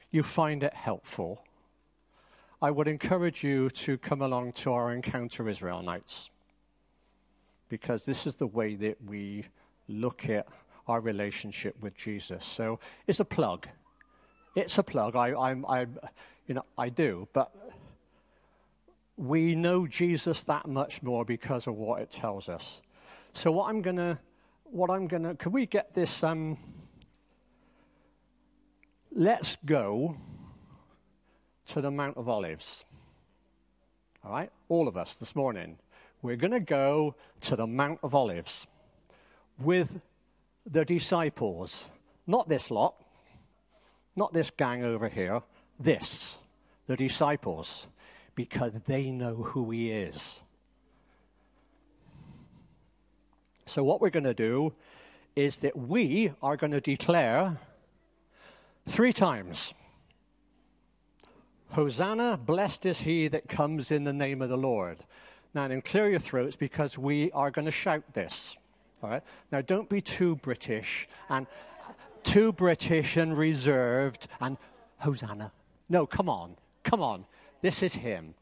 you 0.09 0.23
find 0.23 0.63
it 0.63 0.73
helpful, 0.73 1.44
I 2.65 2.71
would 2.71 2.87
encourage 2.87 3.43
you 3.43 3.69
to 3.69 3.95
come 3.99 4.23
along 4.23 4.53
to 4.53 4.73
our 4.73 4.91
Encounter 4.91 5.47
Israel 5.47 5.83
nights 5.83 6.31
because 7.69 8.05
this 8.05 8.25
is 8.25 8.37
the 8.37 8.47
way 8.47 8.73
that 8.73 8.97
we 9.05 9.45
look 9.87 10.27
at 10.29 10.47
our 10.87 10.99
relationship 10.99 11.75
with 11.79 11.95
Jesus. 11.95 12.43
So 12.43 12.79
it's 13.05 13.19
a 13.19 13.23
plug. 13.23 13.67
It's 14.55 14.79
a 14.79 14.81
plug. 14.81 15.15
I, 15.15 15.35
I'm, 15.35 15.63
I, 15.67 15.81
you 16.47 16.55
know, 16.55 16.65
I 16.75 16.89
do, 16.89 17.27
but 17.33 17.51
we 19.15 19.53
know 19.53 19.85
Jesus 19.85 20.41
that 20.45 20.67
much 20.67 21.03
more 21.03 21.23
because 21.23 21.67
of 21.67 21.75
what 21.75 22.01
it 22.01 22.09
tells 22.09 22.49
us. 22.49 22.81
So 23.33 23.51
what 23.51 23.69
I'm 23.69 23.83
gonna, 23.83 24.17
what 24.63 24.89
I'm 24.89 25.07
gonna, 25.07 25.35
can 25.35 25.51
we 25.51 25.67
get 25.67 25.93
this? 25.93 26.23
Um, 26.23 26.57
let's 29.11 29.55
go 29.67 30.17
to 31.67 31.81
the 31.81 31.91
Mount 31.91 32.17
of 32.17 32.29
Olives. 32.29 32.83
All 34.23 34.31
right? 34.31 34.51
All 34.69 34.87
of 34.87 34.97
us 34.97 35.15
this 35.15 35.35
morning. 35.35 35.77
We're 36.21 36.35
going 36.35 36.51
to 36.51 36.59
go 36.59 37.15
to 37.41 37.55
the 37.55 37.67
Mount 37.67 37.99
of 38.01 38.15
Olives 38.15 38.67
with 39.59 40.01
the 40.65 40.85
disciples. 40.85 41.89
Not 42.27 42.49
this 42.49 42.71
lot, 42.71 42.95
not 44.15 44.33
this 44.33 44.49
gang 44.49 44.83
over 44.83 45.09
here, 45.09 45.41
this, 45.79 46.39
the 46.87 46.95
disciples, 46.95 47.87
because 48.33 48.73
they 48.85 49.11
know 49.11 49.35
who 49.35 49.69
he 49.71 49.91
is. 49.91 50.41
So, 53.67 53.83
what 53.83 54.01
we're 54.01 54.09
going 54.09 54.23
to 54.23 54.33
do 54.33 54.73
is 55.35 55.57
that 55.57 55.75
we 55.75 56.31
are 56.41 56.55
going 56.55 56.71
to 56.71 56.81
declare 56.81 57.57
three 58.85 59.11
times 59.11 59.73
Hosanna, 61.75 62.37
blessed 62.37 62.85
is 62.85 63.01
he 63.01 63.27
that 63.27 63.49
comes 63.49 63.91
in 63.91 64.05
the 64.05 64.13
name 64.13 64.41
of 64.41 64.47
the 64.47 64.55
Lord. 64.55 64.97
Now, 65.53 65.67
then 65.67 65.81
clear 65.81 66.09
your 66.09 66.21
throats 66.21 66.55
because 66.55 66.97
we 66.97 67.33
are 67.33 67.51
going 67.51 67.65
to 67.65 67.71
shout 67.71 68.01
this. 68.13 68.55
All 69.03 69.09
right? 69.09 69.21
Now, 69.51 69.59
don't 69.59 69.89
be 69.89 69.99
too 69.99 70.37
British 70.37 71.09
and 71.27 71.45
too 72.23 72.53
British 72.53 73.17
and 73.17 73.37
reserved 73.37 74.29
and 74.39 74.55
Hosanna. 74.99 75.51
No, 75.89 76.05
come 76.05 76.29
on. 76.29 76.55
Come 76.85 77.01
on. 77.01 77.25
This 77.61 77.83
is 77.83 77.93
him. 77.93 78.35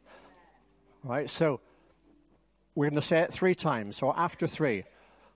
All 1.03 1.09
right? 1.13 1.27
So, 1.27 1.59
we're 2.75 2.91
going 2.91 3.01
to 3.01 3.07
say 3.07 3.21
it 3.21 3.34
three 3.34 3.55
times, 3.55 4.03
or 4.03 4.13
after 4.15 4.45
three. 4.45 4.84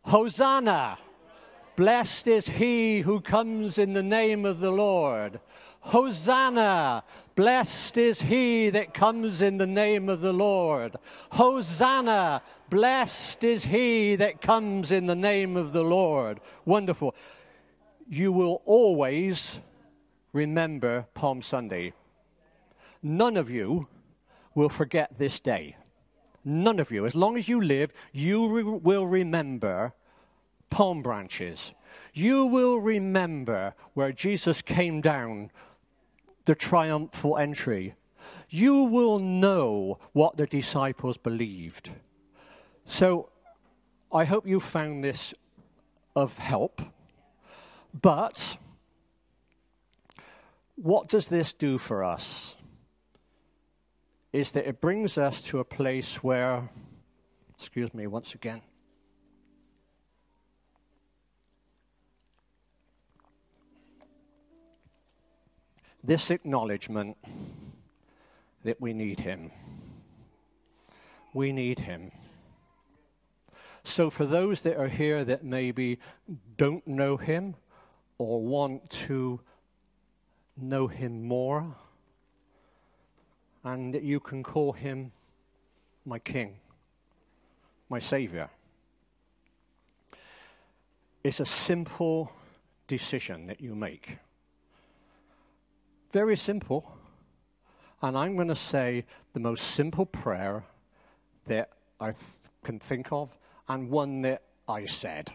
Hosanna! 0.04 1.00
Blessed 1.76 2.28
is 2.28 2.48
he 2.48 3.00
who 3.00 3.22
comes 3.22 3.80
in 3.80 3.94
the 3.94 4.04
name 4.04 4.46
of 4.46 4.60
the 4.60 4.72
Lord. 4.72 5.40
Hosanna! 5.80 7.04
Blessed 7.38 7.98
is 7.98 8.24
he 8.24 8.72
that 8.72 8.96
comes 8.96 9.44
in 9.44 9.60
the 9.60 9.68
name 9.68 10.10
of 10.10 10.22
the 10.22 10.34
Lord. 10.34 10.96
Hosanna! 11.34 12.42
Blessed 12.72 13.44
is 13.44 13.64
he 13.64 14.16
that 14.16 14.42
comes 14.42 14.92
in 14.92 15.06
the 15.06 15.16
name 15.16 15.56
of 15.56 15.72
the 15.72 15.84
Lord. 15.84 16.40
Wonderful. 16.66 17.14
You 18.10 18.32
will 18.32 18.64
always 18.66 19.60
remember 20.34 21.06
Palm 21.14 21.44
Sunday. 21.44 21.94
None 23.04 23.38
of 23.38 23.52
you 23.52 23.88
will 24.56 24.68
forget 24.68 25.20
this 25.20 25.40
day. 25.40 25.76
None 26.44 26.80
of 26.80 26.92
you. 26.92 27.06
As 27.06 27.14
long 27.14 27.38
as 27.38 27.48
you 27.48 27.62
live, 27.62 27.94
you 28.14 28.48
re- 28.48 28.64
will 28.64 29.06
remember 29.06 29.94
palm 30.72 31.04
branches. 31.04 31.76
You 32.16 32.48
will 32.48 32.78
remember 32.78 33.76
where 33.94 34.12
Jesus 34.12 34.64
came 34.64 35.02
down 35.02 35.52
the 36.48 36.56
triumphal 36.56 37.38
entry. 37.38 37.94
You 38.50 38.84
will 38.84 39.20
know 39.20 40.00
what 40.14 40.38
the 40.38 40.48
disciples 40.48 41.18
believed. 41.18 41.92
So 42.86 43.30
I 44.12 44.24
hope 44.24 44.48
you 44.48 44.62
found 44.62 45.04
this 45.04 45.34
of 46.16 46.38
help. 46.38 46.82
But 47.94 48.58
what 50.76 51.10
does 51.10 51.28
this 51.28 51.52
do 51.52 51.78
for 51.78 52.04
us? 52.04 52.56
Is 54.32 54.52
that 54.54 54.68
it 54.68 54.80
brings 54.80 55.18
us 55.18 55.42
to 55.44 55.60
a 55.60 55.66
place 55.66 56.24
where, 56.24 56.70
excuse 57.56 57.94
me 57.94 58.08
once 58.08 58.34
again. 58.34 58.62
This 66.08 66.32
acknowledgement 66.32 67.18
that 68.64 68.80
we 68.80 68.94
need 68.94 69.20
Him. 69.20 69.52
We 71.34 71.52
need 71.52 71.80
Him. 71.80 72.12
So, 73.84 74.10
for 74.10 74.26
those 74.26 74.62
that 74.62 74.78
are 74.78 74.88
here 74.88 75.26
that 75.26 75.44
maybe 75.44 76.00
don't 76.56 76.88
know 76.88 77.18
Him 77.18 77.56
or 78.18 78.42
want 78.42 78.90
to 79.08 79.42
know 80.56 80.88
Him 80.88 81.28
more, 81.28 81.76
and 83.66 83.94
that 83.94 84.04
you 84.04 84.22
can 84.22 84.44
call 84.44 84.72
Him 84.72 85.12
my 86.06 86.20
King, 86.20 86.56
my 87.90 88.00
Savior, 88.00 88.50
it's 91.22 91.42
a 91.42 91.46
simple 91.46 92.32
decision 92.88 93.48
that 93.48 93.60
you 93.60 93.76
make. 93.76 94.20
Very 96.12 96.38
simple. 96.38 96.98
And 98.02 98.18
I'm 98.18 98.36
going 98.36 98.48
to 98.48 98.56
say 98.56 99.06
the 99.34 99.40
most 99.40 99.72
simple 99.72 100.06
prayer 100.06 100.64
that 101.46 101.70
I 102.00 102.12
th- 102.12 102.24
can 102.64 102.80
think 102.80 103.12
of 103.12 103.38
and 103.68 103.90
one 103.90 104.22
that 104.22 104.44
I 104.68 104.86
said. 104.86 105.32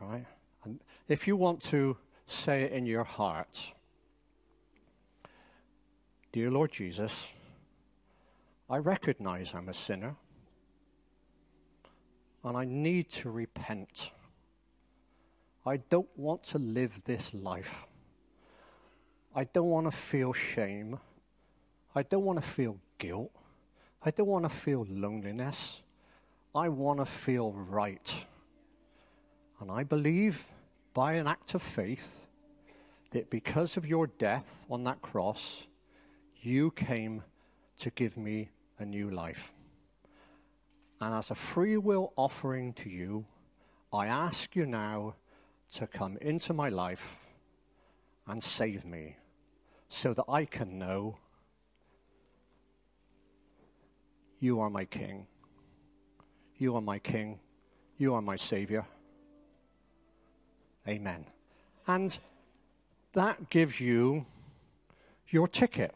All 0.00 0.08
right? 0.08 0.26
And 0.64 0.80
if 1.08 1.26
you 1.26 1.36
want 1.36 1.62
to 1.64 1.96
say 2.26 2.62
it 2.62 2.72
in 2.72 2.86
your 2.86 3.04
heart, 3.04 3.72
Dear 6.30 6.50
Lord 6.50 6.70
Jesus, 6.70 7.32
I 8.68 8.76
recognize 8.76 9.54
I'm 9.54 9.70
a 9.70 9.74
sinner 9.74 10.14
and 12.44 12.56
I 12.56 12.66
need 12.66 13.10
to 13.12 13.30
repent. 13.30 14.12
I 15.64 15.78
don't 15.78 16.08
want 16.16 16.42
to 16.44 16.58
live 16.58 17.00
this 17.06 17.32
life 17.32 17.86
I 19.38 19.44
don't 19.44 19.70
want 19.70 19.86
to 19.86 19.96
feel 19.96 20.32
shame. 20.32 20.98
I 21.94 22.02
don't 22.02 22.24
want 22.24 22.42
to 22.42 22.44
feel 22.44 22.76
guilt. 22.98 23.30
I 24.04 24.10
don't 24.10 24.26
want 24.26 24.44
to 24.44 24.48
feel 24.48 24.84
loneliness. 24.90 25.80
I 26.56 26.68
want 26.70 26.98
to 26.98 27.06
feel 27.06 27.52
right. 27.52 28.26
And 29.60 29.70
I 29.70 29.84
believe 29.84 30.44
by 30.92 31.12
an 31.12 31.28
act 31.28 31.54
of 31.54 31.62
faith 31.62 32.26
that 33.12 33.30
because 33.30 33.76
of 33.76 33.86
your 33.86 34.08
death 34.08 34.66
on 34.68 34.82
that 34.84 35.02
cross, 35.02 35.68
you 36.42 36.72
came 36.72 37.22
to 37.78 37.90
give 37.90 38.16
me 38.16 38.48
a 38.80 38.84
new 38.84 39.08
life. 39.08 39.52
And 41.00 41.14
as 41.14 41.30
a 41.30 41.36
free 41.36 41.76
will 41.76 42.12
offering 42.16 42.72
to 42.72 42.90
you, 42.90 43.24
I 43.92 44.08
ask 44.08 44.56
you 44.56 44.66
now 44.66 45.14
to 45.74 45.86
come 45.86 46.16
into 46.20 46.52
my 46.52 46.70
life 46.70 47.18
and 48.26 48.42
save 48.42 48.84
me 48.84 49.14
so 49.88 50.12
that 50.14 50.24
I 50.28 50.44
can 50.44 50.78
know 50.78 51.18
you 54.40 54.60
are 54.60 54.70
my 54.70 54.84
King. 54.84 55.26
You 56.56 56.76
are 56.76 56.80
my 56.80 56.98
King. 56.98 57.40
You 57.96 58.14
are 58.14 58.22
my 58.22 58.36
Savior. 58.36 58.84
Amen. 60.86 61.26
And 61.86 62.16
that 63.12 63.50
gives 63.50 63.80
you 63.80 64.26
your 65.28 65.48
ticket 65.48 65.94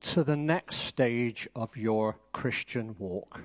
to 0.00 0.24
the 0.24 0.36
next 0.36 0.76
stage 0.76 1.48
of 1.54 1.76
your 1.76 2.16
Christian 2.32 2.96
walk, 2.98 3.42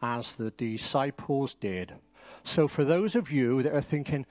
as 0.00 0.36
the 0.36 0.50
disciples 0.52 1.54
did. 1.54 1.92
So, 2.44 2.68
for 2.68 2.84
those 2.84 3.16
of 3.16 3.30
you 3.30 3.62
that 3.62 3.74
are 3.74 3.80
thinking, 3.80 4.24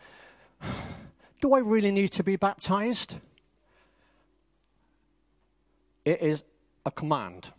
do 1.42 1.54
I 1.54 1.60
really 1.60 1.92
need 1.92 2.12
to 2.14 2.24
be 2.24 2.36
baptized? 2.36 3.18
It 6.06 6.22
is 6.22 6.44
a 6.86 6.92
command. 6.92 7.52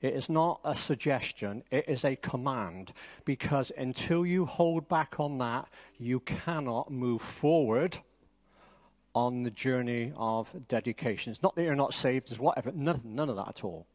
It 0.00 0.14
is 0.14 0.30
not 0.30 0.60
a 0.64 0.76
suggestion, 0.76 1.64
it 1.72 1.88
is 1.88 2.04
a 2.04 2.14
command. 2.14 2.92
Because 3.24 3.72
until 3.76 4.24
you 4.24 4.46
hold 4.46 4.88
back 4.88 5.18
on 5.18 5.38
that, 5.38 5.68
you 5.98 6.20
cannot 6.20 6.92
move 6.92 7.20
forward 7.20 7.98
on 9.14 9.42
the 9.42 9.50
journey 9.50 10.12
of 10.16 10.54
dedication. 10.68 11.32
It's 11.32 11.42
not 11.42 11.56
that 11.56 11.64
you're 11.64 11.74
not 11.74 11.94
saved, 11.94 12.30
it's 12.30 12.38
whatever, 12.38 12.70
none, 12.72 13.00
none 13.04 13.28
of 13.28 13.34
that 13.36 13.48
at 13.48 13.64
all. 13.64 13.86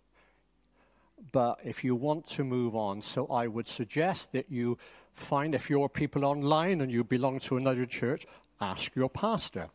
But 1.31 1.59
if 1.63 1.85
you 1.85 1.95
want 1.95 2.27
to 2.31 2.43
move 2.43 2.75
on, 2.75 3.01
so 3.01 3.27
I 3.27 3.47
would 3.47 3.67
suggest 3.67 4.33
that 4.33 4.51
you 4.51 4.77
find, 5.13 5.55
if 5.55 5.69
you're 5.69 5.87
people 5.87 6.25
online 6.25 6.81
and 6.81 6.91
you 6.91 7.05
belong 7.05 7.39
to 7.41 7.55
another 7.55 7.85
church, 7.85 8.25
ask 8.59 8.93
your 8.93 9.09
pastor. 9.09 9.69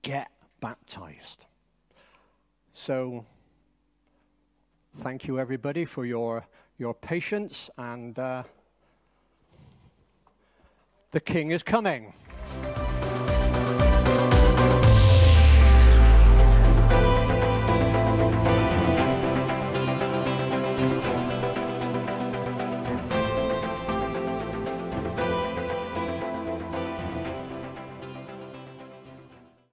Get 0.00 0.30
baptized. 0.60 1.44
So, 2.74 3.26
thank 4.96 5.26
you 5.26 5.38
everybody 5.38 5.84
for 5.84 6.06
your, 6.06 6.46
your 6.78 6.94
patience, 6.94 7.68
and 7.76 8.18
uh, 8.18 8.44
the 11.10 11.20
King 11.20 11.50
is 11.50 11.62
coming. 11.62 12.14